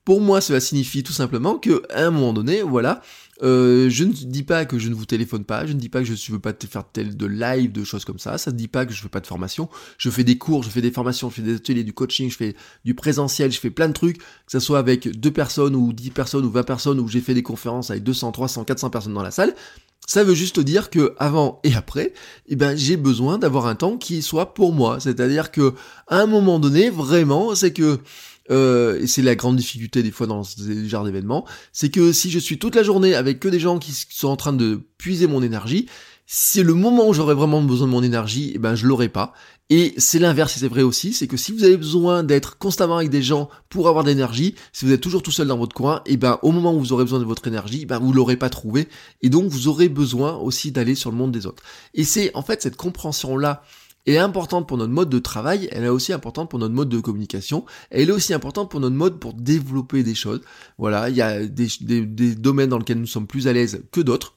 Pour 0.05 0.19
moi, 0.19 0.41
cela 0.41 0.59
signifie 0.59 1.03
tout 1.03 1.13
simplement 1.13 1.55
que, 1.55 1.83
à 1.89 2.05
un 2.05 2.11
moment 2.11 2.33
donné, 2.33 2.61
voilà, 2.61 3.01
euh, 3.43 3.89
je 3.89 4.03
ne 4.05 4.11
dis 4.11 4.43
pas 4.43 4.65
que 4.65 4.79
je 4.79 4.89
ne 4.89 4.95
vous 4.95 5.05
téléphone 5.05 5.43
pas, 5.43 5.65
je 5.65 5.73
ne 5.73 5.79
dis 5.79 5.89
pas 5.89 5.99
que 5.99 6.05
je 6.05 6.13
ne 6.13 6.33
veux 6.33 6.39
pas 6.39 6.53
te 6.53 6.65
faire 6.65 6.85
tel 6.91 7.17
de 7.17 7.25
live, 7.25 7.71
de 7.71 7.83
choses 7.83 8.05
comme 8.05 8.19
ça, 8.19 8.37
ça 8.37 8.51
ne 8.51 8.55
dit 8.55 8.67
pas 8.67 8.85
que 8.85 8.93
je 8.93 9.01
fais 9.01 9.09
pas 9.09 9.19
de 9.19 9.27
formation, 9.27 9.69
je 9.97 10.09
fais 10.09 10.23
des 10.23 10.37
cours, 10.37 10.63
je 10.63 10.69
fais 10.69 10.81
des 10.81 10.91
formations, 10.91 11.29
je 11.29 11.35
fais 11.35 11.41
des 11.41 11.55
ateliers, 11.55 11.83
du 11.83 11.93
coaching, 11.93 12.29
je 12.31 12.37
fais 12.37 12.55
du 12.85 12.95
présentiel, 12.95 13.51
je 13.51 13.59
fais 13.59 13.69
plein 13.69 13.89
de 13.89 13.93
trucs, 13.93 14.17
que 14.17 14.23
ce 14.47 14.59
soit 14.59 14.79
avec 14.79 15.09
deux 15.19 15.31
personnes 15.31 15.75
ou 15.75 15.91
dix 15.91 16.09
personnes 16.09 16.45
ou 16.45 16.51
vingt 16.51 16.63
personnes, 16.63 16.99
ou 16.99 17.07
j'ai 17.07 17.21
fait 17.21 17.33
des 17.33 17.43
conférences 17.43 17.91
avec 17.91 18.03
200, 18.03 18.31
300, 18.31 18.63
400 18.63 18.89
personnes 18.89 19.13
dans 19.13 19.23
la 19.23 19.31
salle, 19.31 19.53
ça 20.05 20.23
veut 20.23 20.35
juste 20.35 20.59
dire 20.59 20.89
que 20.89 21.15
avant 21.17 21.59
et 21.63 21.75
après, 21.75 22.13
eh 22.47 22.55
ben 22.55 22.75
j'ai 22.75 22.97
besoin 22.97 23.37
d'avoir 23.37 23.67
un 23.67 23.75
temps 23.75 23.97
qui 23.97 24.21
soit 24.21 24.53
pour 24.53 24.73
moi. 24.73 24.99
C'est-à-dire 24.99 25.51
que 25.51 25.73
à 26.07 26.19
un 26.19 26.25
moment 26.25 26.59
donné, 26.59 26.89
vraiment, 26.89 27.55
c'est 27.55 27.71
que 27.71 27.99
euh, 28.51 28.99
et 28.99 29.07
c'est 29.07 29.21
la 29.21 29.35
grande 29.35 29.55
difficulté 29.55 30.03
des 30.03 30.11
fois 30.11 30.27
dans 30.27 30.43
ce 30.43 30.85
genre 30.85 31.05
d'événements, 31.05 31.45
c'est 31.71 31.89
que 31.89 32.11
si 32.11 32.29
je 32.29 32.39
suis 32.39 32.59
toute 32.59 32.75
la 32.75 32.83
journée 32.83 33.15
avec 33.15 33.39
que 33.39 33.47
des 33.47 33.59
gens 33.59 33.79
qui 33.79 33.93
sont 34.09 34.27
en 34.27 34.35
train 34.35 34.53
de 34.53 34.81
puiser 34.97 35.27
mon 35.27 35.41
énergie, 35.41 35.87
c'est 36.25 36.63
le 36.63 36.73
moment 36.73 37.07
où 37.09 37.13
j'aurais 37.13 37.35
vraiment 37.35 37.61
besoin 37.61 37.87
de 37.87 37.91
mon 37.91 38.03
énergie, 38.03 38.49
et 38.49 38.53
eh 38.55 38.57
ben 38.57 38.75
je 38.75 38.87
l'aurai 38.87 39.09
pas. 39.09 39.33
Et 39.69 39.93
c'est 39.97 40.19
l'inverse, 40.19 40.55
c'est 40.57 40.67
vrai 40.67 40.81
aussi, 40.81 41.13
c'est 41.13 41.27
que 41.27 41.37
si 41.37 41.51
vous 41.51 41.63
avez 41.63 41.77
besoin 41.77 42.23
d'être 42.23 42.57
constamment 42.57 42.97
avec 42.97 43.09
des 43.09 43.21
gens 43.21 43.49
pour 43.69 43.87
avoir 43.87 44.03
de 44.03 44.09
l'énergie, 44.09 44.55
si 44.71 44.85
vous 44.85 44.91
êtes 44.91 45.01
toujours 45.01 45.23
tout 45.23 45.31
seul 45.31 45.47
dans 45.47 45.57
votre 45.57 45.75
coin, 45.75 46.01
et 46.05 46.13
eh 46.13 46.17
ben 46.17 46.39
au 46.41 46.51
moment 46.51 46.73
où 46.73 46.79
vous 46.79 46.93
aurez 46.93 47.03
besoin 47.03 47.19
de 47.19 47.25
votre 47.25 47.47
énergie, 47.47 47.81
eh 47.83 47.85
ben 47.85 47.99
vous 47.99 48.13
l'aurez 48.13 48.37
pas 48.37 48.49
trouvé, 48.49 48.87
et 49.21 49.29
donc 49.29 49.45
vous 49.45 49.67
aurez 49.67 49.89
besoin 49.89 50.35
aussi 50.37 50.71
d'aller 50.71 50.95
sur 50.95 51.11
le 51.11 51.17
monde 51.17 51.31
des 51.31 51.45
autres. 51.45 51.63
Et 51.93 52.03
c'est 52.03 52.31
en 52.35 52.41
fait 52.41 52.61
cette 52.61 52.77
compréhension 52.77 53.37
là 53.37 53.63
est 54.05 54.17
importante 54.17 54.67
pour 54.67 54.77
notre 54.77 54.91
mode 54.91 55.09
de 55.09 55.19
travail, 55.19 55.69
elle 55.71 55.83
est 55.83 55.89
aussi 55.89 56.13
importante 56.13 56.49
pour 56.49 56.59
notre 56.59 56.73
mode 56.73 56.89
de 56.89 56.99
communication, 56.99 57.65
elle 57.89 58.09
est 58.09 58.13
aussi 58.13 58.33
importante 58.33 58.69
pour 58.69 58.79
notre 58.79 58.95
mode 58.95 59.19
pour 59.19 59.33
développer 59.33 60.03
des 60.03 60.15
choses. 60.15 60.41
Voilà, 60.77 61.09
il 61.09 61.15
y 61.15 61.21
a 61.21 61.45
des, 61.45 61.67
des 61.79 62.35
domaines 62.35 62.69
dans 62.69 62.79
lesquels 62.79 62.99
nous 62.99 63.07
sommes 63.07 63.27
plus 63.27 63.47
à 63.47 63.53
l'aise 63.53 63.83
que 63.91 64.01
d'autres. 64.01 64.35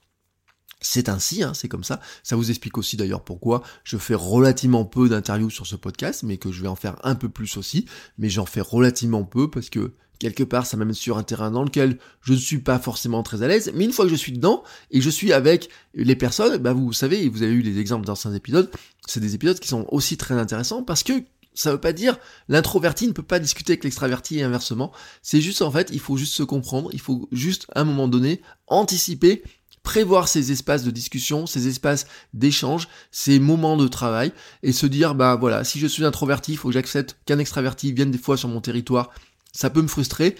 C'est 0.81 1.09
ainsi, 1.09 1.43
hein, 1.43 1.55
c'est 1.55 1.69
comme 1.69 1.85
ça. 1.85 2.01
Ça 2.23 2.37
vous 2.37 2.51
explique 2.51 2.77
aussi 2.77 2.97
d'ailleurs 2.97 3.25
pourquoi 3.25 3.63
je 3.83 3.97
fais 3.97 4.15
relativement 4.15 4.85
peu 4.85 5.09
d'interviews 5.09 5.51
sur 5.51 5.67
ce 5.67 5.75
podcast, 5.75 6.23
mais 6.23 6.37
que 6.37 6.53
je 6.53 6.63
vais 6.63 6.69
en 6.69 6.77
faire 6.77 6.97
un 7.03 7.15
peu 7.15 7.29
plus 7.29 7.57
aussi. 7.57 7.87
Mais 8.19 8.29
j'en 8.29 8.47
fais 8.47 8.61
relativement 8.61 9.25
peu 9.25 9.51
parce 9.51 9.71
que 9.71 9.95
quelque 10.19 10.43
part 10.43 10.67
ça 10.67 10.77
m'amène 10.77 10.95
sur 10.95 11.19
un 11.19 11.23
terrain 11.23 11.51
dans 11.51 11.65
lequel 11.65 11.99
je 12.23 12.33
ne 12.33 12.39
suis 12.39 12.59
pas 12.59 12.79
forcément 12.79 13.23
très 13.23 13.43
à 13.43 13.49
l'aise. 13.49 13.71
Mais 13.75 13.85
une 13.85 13.93
fois 13.93 14.05
que 14.05 14.11
je 14.11 14.17
suis 14.17 14.33
dedans 14.33 14.63
et 14.91 15.01
je 15.01 15.11
suis 15.11 15.33
avec 15.33 15.69
les 15.95 16.17
personnes, 16.17 16.57
bah 16.59 16.73
vous 16.73 16.93
savez, 16.93 17.29
vous 17.29 17.43
avez 17.43 17.53
eu 17.53 17.63
les 17.63 17.79
exemples 17.79 18.07
d'anciens 18.07 18.33
épisodes, 18.35 18.71
c'est 19.07 19.21
des 19.21 19.35
épisodes 19.35 19.59
qui 19.59 19.69
sont 19.69 19.87
aussi 19.91 20.17
très 20.17 20.35
intéressants 20.35 20.83
parce 20.83 21.03
que 21.03 21.13
ça 21.55 21.73
veut 21.73 21.81
pas 21.81 21.93
dire 21.93 22.19
l'introverti 22.49 23.07
ne 23.07 23.13
peut 23.13 23.23
pas 23.23 23.39
discuter 23.39 23.73
avec 23.73 23.85
l'extraverti 23.85 24.39
et 24.39 24.43
inversement. 24.43 24.93
C'est 25.23 25.41
juste 25.41 25.63
en 25.63 25.71
fait, 25.71 25.89
il 25.93 26.01
faut 26.01 26.17
juste 26.17 26.35
se 26.35 26.43
comprendre, 26.43 26.91
il 26.93 27.01
faut 27.01 27.29
juste 27.33 27.67
à 27.75 27.81
un 27.81 27.85
moment 27.85 28.09
donné 28.09 28.43
anticiper 28.67 29.43
prévoir 29.87 30.27
ces 30.27 30.51
espaces 30.51 30.83
de 30.83 30.91
discussion, 30.91 31.47
ces 31.47 31.69
espaces 31.69 32.07
d'échange, 32.35 32.89
ces 33.13 33.39
moments 33.39 33.77
de 33.77 33.87
travail, 33.87 34.33
et 34.65 34.73
se 34.73 34.85
dire, 34.85 35.15
bah 35.15 35.37
voilà, 35.37 35.63
si 35.63 35.79
je 35.79 35.87
suis 35.87 36.05
introverti, 36.05 36.53
il 36.53 36.59
faut 36.59 36.69
que 36.69 36.75
j'accepte 36.75 37.17
qu'un 37.25 37.39
extraverti 37.39 37.93
vienne 37.93 38.11
des 38.11 38.19
fois 38.19 38.37
sur 38.37 38.49
mon 38.49 38.61
territoire, 38.61 39.13
ça 39.57 39.71
peut 39.71 39.83
me 39.83 39.89
frustrer, 39.89 40.37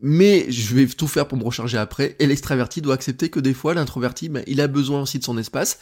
mais 0.00 0.50
je 0.50 0.74
vais 0.74 0.86
tout 0.86 1.08
faire 1.08 1.26
pour 1.26 1.36
me 1.38 1.44
recharger 1.44 1.78
après, 1.78 2.16
et 2.18 2.26
l'extraverti 2.26 2.80
doit 2.80 2.94
accepter 2.94 3.28
que 3.28 3.40
des 3.40 3.54
fois, 3.54 3.74
l'introverti, 3.74 4.28
bah, 4.28 4.40
il 4.46 4.60
a 4.60 4.68
besoin 4.68 5.02
aussi 5.02 5.18
de 5.18 5.24
son 5.24 5.36
espace, 5.38 5.78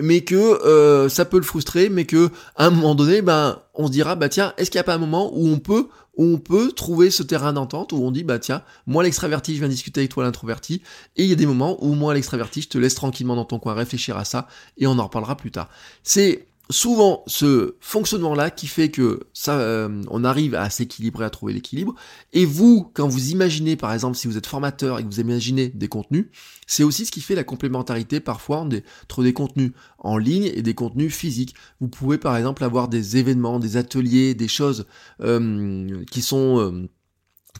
mais 0.00 0.22
que 0.22 0.34
euh, 0.34 1.08
ça 1.08 1.24
peut 1.24 1.38
le 1.38 1.44
frustrer, 1.44 1.88
mais 1.88 2.04
que 2.04 2.30
à 2.56 2.66
un 2.66 2.70
moment 2.70 2.94
donné, 2.94 3.22
ben 3.22 3.60
on 3.74 3.86
se 3.86 3.92
dira 3.92 4.16
bah 4.16 4.28
tiens, 4.28 4.52
est-ce 4.56 4.70
qu'il 4.70 4.78
n'y 4.78 4.82
a 4.82 4.84
pas 4.84 4.94
un 4.94 4.98
moment 4.98 5.30
où 5.34 5.48
on 5.48 5.58
peut 5.58 5.88
on 6.20 6.38
peut 6.38 6.72
trouver 6.72 7.10
ce 7.10 7.22
terrain 7.22 7.52
d'entente 7.52 7.92
où 7.92 7.96
on 7.96 8.10
dit 8.10 8.24
bah 8.24 8.38
tiens, 8.38 8.62
moi 8.86 9.02
l'extraverti, 9.02 9.54
je 9.54 9.60
viens 9.60 9.68
discuter 9.68 10.00
avec 10.00 10.10
toi 10.10 10.24
l'introverti, 10.24 10.82
et 11.16 11.24
il 11.24 11.28
y 11.28 11.32
a 11.32 11.36
des 11.36 11.46
moments 11.46 11.82
où 11.84 11.94
moi 11.94 12.14
l'extraverti, 12.14 12.62
je 12.62 12.68
te 12.68 12.78
laisse 12.78 12.94
tranquillement 12.94 13.36
dans 13.36 13.44
ton 13.44 13.58
coin 13.58 13.74
réfléchir 13.74 14.16
à 14.16 14.24
ça, 14.24 14.48
et 14.76 14.86
on 14.86 14.98
en 14.98 15.04
reparlera 15.04 15.36
plus 15.36 15.50
tard. 15.50 15.68
C'est 16.02 16.46
souvent 16.70 17.22
ce 17.26 17.76
fonctionnement-là 17.80 18.50
qui 18.50 18.66
fait 18.66 18.90
que 18.90 19.20
ça, 19.32 19.58
euh, 19.58 20.02
on 20.10 20.24
arrive 20.24 20.54
à 20.54 20.68
s'équilibrer, 20.70 21.24
à 21.24 21.30
trouver 21.30 21.52
l'équilibre. 21.52 21.94
Et 22.32 22.44
vous, 22.44 22.90
quand 22.94 23.08
vous 23.08 23.30
imaginez, 23.30 23.76
par 23.76 23.92
exemple, 23.92 24.16
si 24.16 24.26
vous 24.26 24.36
êtes 24.36 24.46
formateur 24.46 24.98
et 24.98 25.02
que 25.02 25.08
vous 25.08 25.20
imaginez 25.20 25.68
des 25.68 25.88
contenus, 25.88 26.26
c'est 26.66 26.82
aussi 26.82 27.06
ce 27.06 27.12
qui 27.12 27.20
fait 27.20 27.34
la 27.34 27.44
complémentarité 27.44 28.20
parfois 28.20 28.58
entre 28.58 29.22
des 29.22 29.32
contenus 29.32 29.72
en 29.98 30.18
ligne 30.18 30.50
et 30.54 30.62
des 30.62 30.74
contenus 30.74 31.14
physiques. 31.14 31.54
Vous 31.80 31.88
pouvez 31.88 32.18
par 32.18 32.36
exemple 32.36 32.62
avoir 32.64 32.88
des 32.88 33.16
événements, 33.16 33.58
des 33.58 33.76
ateliers, 33.76 34.34
des 34.34 34.48
choses 34.48 34.86
euh, 35.22 36.04
qui 36.10 36.20
sont 36.20 36.58
euh, 36.58 36.88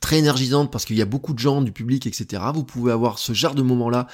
très 0.01 0.19
énergisantes 0.19 0.71
parce 0.71 0.85
qu'il 0.85 0.97
y 0.97 1.03
a 1.03 1.07
beaucoup 1.07 1.33
de 1.33 1.39
gens, 1.39 1.63
du 1.63 1.73
public, 1.73 2.07
etc. 2.07 2.43
Vous 2.55 2.65
pouvez 2.65 2.93
avoir 2.93 3.19
ce 3.19 3.33
genre 3.33 3.55
de 3.55 3.63
moment-là 3.63 4.07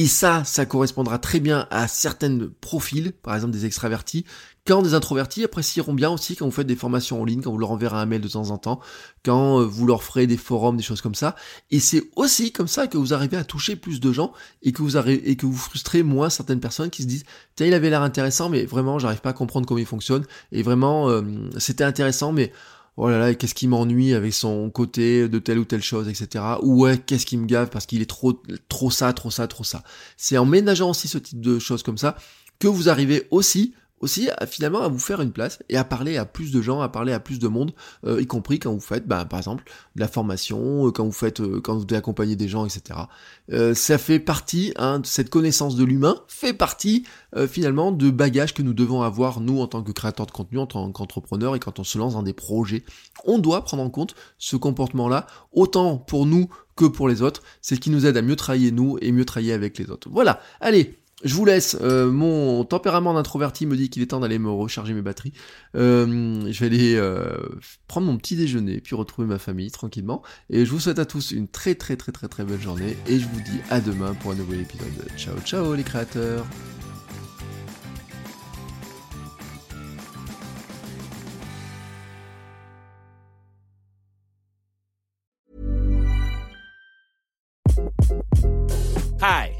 et 0.00 0.06
ça, 0.06 0.44
ça 0.44 0.64
correspondra 0.64 1.18
très 1.18 1.40
bien 1.40 1.66
à 1.70 1.86
certains 1.86 2.38
profils, 2.62 3.12
par 3.12 3.34
exemple 3.34 3.52
des 3.52 3.66
extravertis, 3.66 4.24
quand 4.66 4.80
des 4.80 4.94
introvertis 4.94 5.44
apprécieront 5.44 5.92
bien 5.92 6.08
aussi 6.08 6.36
quand 6.36 6.46
vous 6.46 6.52
faites 6.52 6.66
des 6.66 6.74
formations 6.74 7.20
en 7.20 7.24
ligne, 7.26 7.42
quand 7.42 7.52
vous 7.52 7.58
leur 7.58 7.70
enverrez 7.70 7.98
un 7.98 8.06
mail 8.06 8.22
de 8.22 8.28
temps 8.28 8.48
en 8.48 8.56
temps, 8.56 8.80
quand 9.26 9.60
euh, 9.60 9.66
vous 9.66 9.86
leur 9.86 10.02
ferez 10.02 10.26
des 10.26 10.38
forums, 10.38 10.78
des 10.78 10.82
choses 10.82 11.02
comme 11.02 11.14
ça. 11.14 11.36
Et 11.70 11.80
c'est 11.80 12.02
aussi 12.16 12.50
comme 12.50 12.66
ça 12.66 12.86
que 12.86 12.96
vous 12.96 13.12
arrivez 13.12 13.36
à 13.36 13.44
toucher 13.44 13.76
plus 13.76 14.00
de 14.00 14.10
gens 14.10 14.32
et 14.62 14.72
que 14.72 14.80
vous 14.80 15.54
frustrez 15.54 16.02
moins 16.02 16.30
certaines 16.30 16.60
personnes 16.60 16.88
qui 16.88 17.02
se 17.02 17.06
disent, 17.06 17.24
tiens, 17.54 17.66
il 17.66 17.74
avait 17.74 17.90
l'air 17.90 18.00
intéressant, 18.00 18.48
mais 18.48 18.64
vraiment, 18.64 18.98
j'arrive 18.98 19.20
pas 19.20 19.30
à 19.30 19.34
comprendre 19.34 19.66
comment 19.66 19.80
il 19.80 19.84
fonctionne. 19.84 20.24
Et 20.50 20.62
vraiment, 20.62 21.10
euh, 21.10 21.20
c'était 21.58 21.84
intéressant, 21.84 22.32
mais 22.32 22.54
oh 22.96 23.08
là 23.08 23.18
là, 23.18 23.34
qu'est-ce 23.34 23.54
qui 23.54 23.68
m'ennuie 23.68 24.14
avec 24.14 24.32
son 24.34 24.70
côté 24.70 25.28
de 25.28 25.38
telle 25.38 25.58
ou 25.58 25.64
telle 25.64 25.82
chose, 25.82 26.08
etc. 26.08 26.44
Ou 26.62 26.82
ouais, 26.82 26.98
qu'est-ce 26.98 27.26
qui 27.26 27.36
me 27.36 27.46
gave 27.46 27.70
parce 27.70 27.86
qu'il 27.86 28.02
est 28.02 28.10
trop, 28.10 28.40
trop 28.68 28.90
ça, 28.90 29.12
trop 29.12 29.30
ça, 29.30 29.46
trop 29.48 29.64
ça. 29.64 29.82
C'est 30.16 30.38
en 30.38 30.46
ménageant 30.46 30.90
aussi 30.90 31.08
ce 31.08 31.18
type 31.18 31.40
de 31.40 31.58
choses 31.58 31.82
comme 31.82 31.98
ça 31.98 32.16
que 32.58 32.68
vous 32.68 32.88
arrivez 32.88 33.26
aussi 33.30 33.74
aussi 34.00 34.28
finalement 34.48 34.80
à 34.80 34.88
vous 34.88 34.98
faire 34.98 35.20
une 35.20 35.32
place 35.32 35.60
et 35.68 35.76
à 35.76 35.84
parler 35.84 36.16
à 36.16 36.24
plus 36.24 36.50
de 36.52 36.60
gens, 36.60 36.80
à 36.80 36.88
parler 36.88 37.12
à 37.12 37.20
plus 37.20 37.38
de 37.38 37.48
monde, 37.48 37.72
y 38.06 38.26
compris 38.26 38.58
quand 38.58 38.72
vous 38.72 38.80
faites, 38.80 39.06
bah, 39.06 39.24
par 39.24 39.38
exemple, 39.38 39.64
de 39.94 40.00
la 40.00 40.08
formation, 40.08 40.90
quand 40.90 41.04
vous 41.04 41.12
faites, 41.12 41.40
quand 41.60 41.76
vous 41.76 41.94
accompagner 41.94 42.36
des 42.36 42.48
gens, 42.48 42.66
etc. 42.66 43.00
ça 43.74 43.98
fait 43.98 44.18
partie, 44.18 44.72
hein, 44.76 45.02
cette 45.04 45.30
connaissance 45.30 45.76
de 45.76 45.84
l'humain 45.84 46.16
fait 46.28 46.54
partie 46.54 47.04
finalement 47.48 47.92
de 47.92 48.10
bagages 48.10 48.54
que 48.54 48.62
nous 48.62 48.74
devons 48.74 49.02
avoir 49.02 49.40
nous 49.40 49.60
en 49.60 49.66
tant 49.66 49.82
que 49.82 49.92
créateurs 49.92 50.26
de 50.26 50.32
contenu, 50.32 50.58
en 50.58 50.66
tant 50.66 50.90
qu'entrepreneurs 50.92 51.54
et 51.54 51.60
quand 51.60 51.78
on 51.78 51.84
se 51.84 51.98
lance 51.98 52.14
dans 52.14 52.22
des 52.22 52.32
projets. 52.32 52.84
On 53.24 53.38
doit 53.38 53.64
prendre 53.64 53.82
en 53.82 53.90
compte 53.90 54.14
ce 54.38 54.56
comportement-là, 54.56 55.26
autant 55.52 55.98
pour 55.98 56.26
nous 56.26 56.48
que 56.76 56.86
pour 56.86 57.08
les 57.08 57.20
autres. 57.20 57.42
C'est 57.60 57.74
ce 57.74 57.80
qui 57.80 57.90
nous 57.90 58.06
aide 58.06 58.16
à 58.16 58.22
mieux 58.22 58.36
travailler 58.36 58.70
nous 58.70 58.96
et 59.02 59.12
mieux 59.12 59.24
travailler 59.24 59.52
avec 59.52 59.76
les 59.78 59.90
autres. 59.90 60.08
Voilà, 60.10 60.40
allez, 60.60 60.99
je 61.22 61.34
vous 61.34 61.44
laisse. 61.44 61.76
Euh, 61.80 62.10
mon 62.10 62.64
tempérament 62.64 63.14
d'introverti 63.14 63.66
me 63.66 63.76
dit 63.76 63.90
qu'il 63.90 64.02
est 64.02 64.06
temps 64.06 64.20
d'aller 64.20 64.38
me 64.38 64.50
recharger 64.50 64.94
mes 64.94 65.02
batteries. 65.02 65.32
Euh, 65.76 66.50
je 66.50 66.60
vais 66.60 66.66
aller 66.66 66.94
euh, 66.96 67.36
prendre 67.88 68.06
mon 68.06 68.16
petit 68.16 68.36
déjeuner, 68.36 68.80
puis 68.80 68.94
retrouver 68.94 69.28
ma 69.28 69.38
famille 69.38 69.70
tranquillement. 69.70 70.22
Et 70.48 70.64
je 70.64 70.70
vous 70.70 70.80
souhaite 70.80 70.98
à 70.98 71.04
tous 71.04 71.32
une 71.32 71.48
très 71.48 71.74
très 71.74 71.96
très 71.96 72.12
très 72.12 72.28
très 72.28 72.44
belle 72.44 72.60
journée. 72.60 72.96
Et 73.06 73.18
je 73.18 73.26
vous 73.26 73.40
dis 73.40 73.60
à 73.70 73.80
demain 73.80 74.14
pour 74.14 74.32
un 74.32 74.36
nouvel 74.36 74.60
épisode. 74.60 74.86
Ciao 75.16 75.36
ciao 75.44 75.74
les 75.74 75.82
créateurs. 75.82 76.46
Hi. 89.22 89.59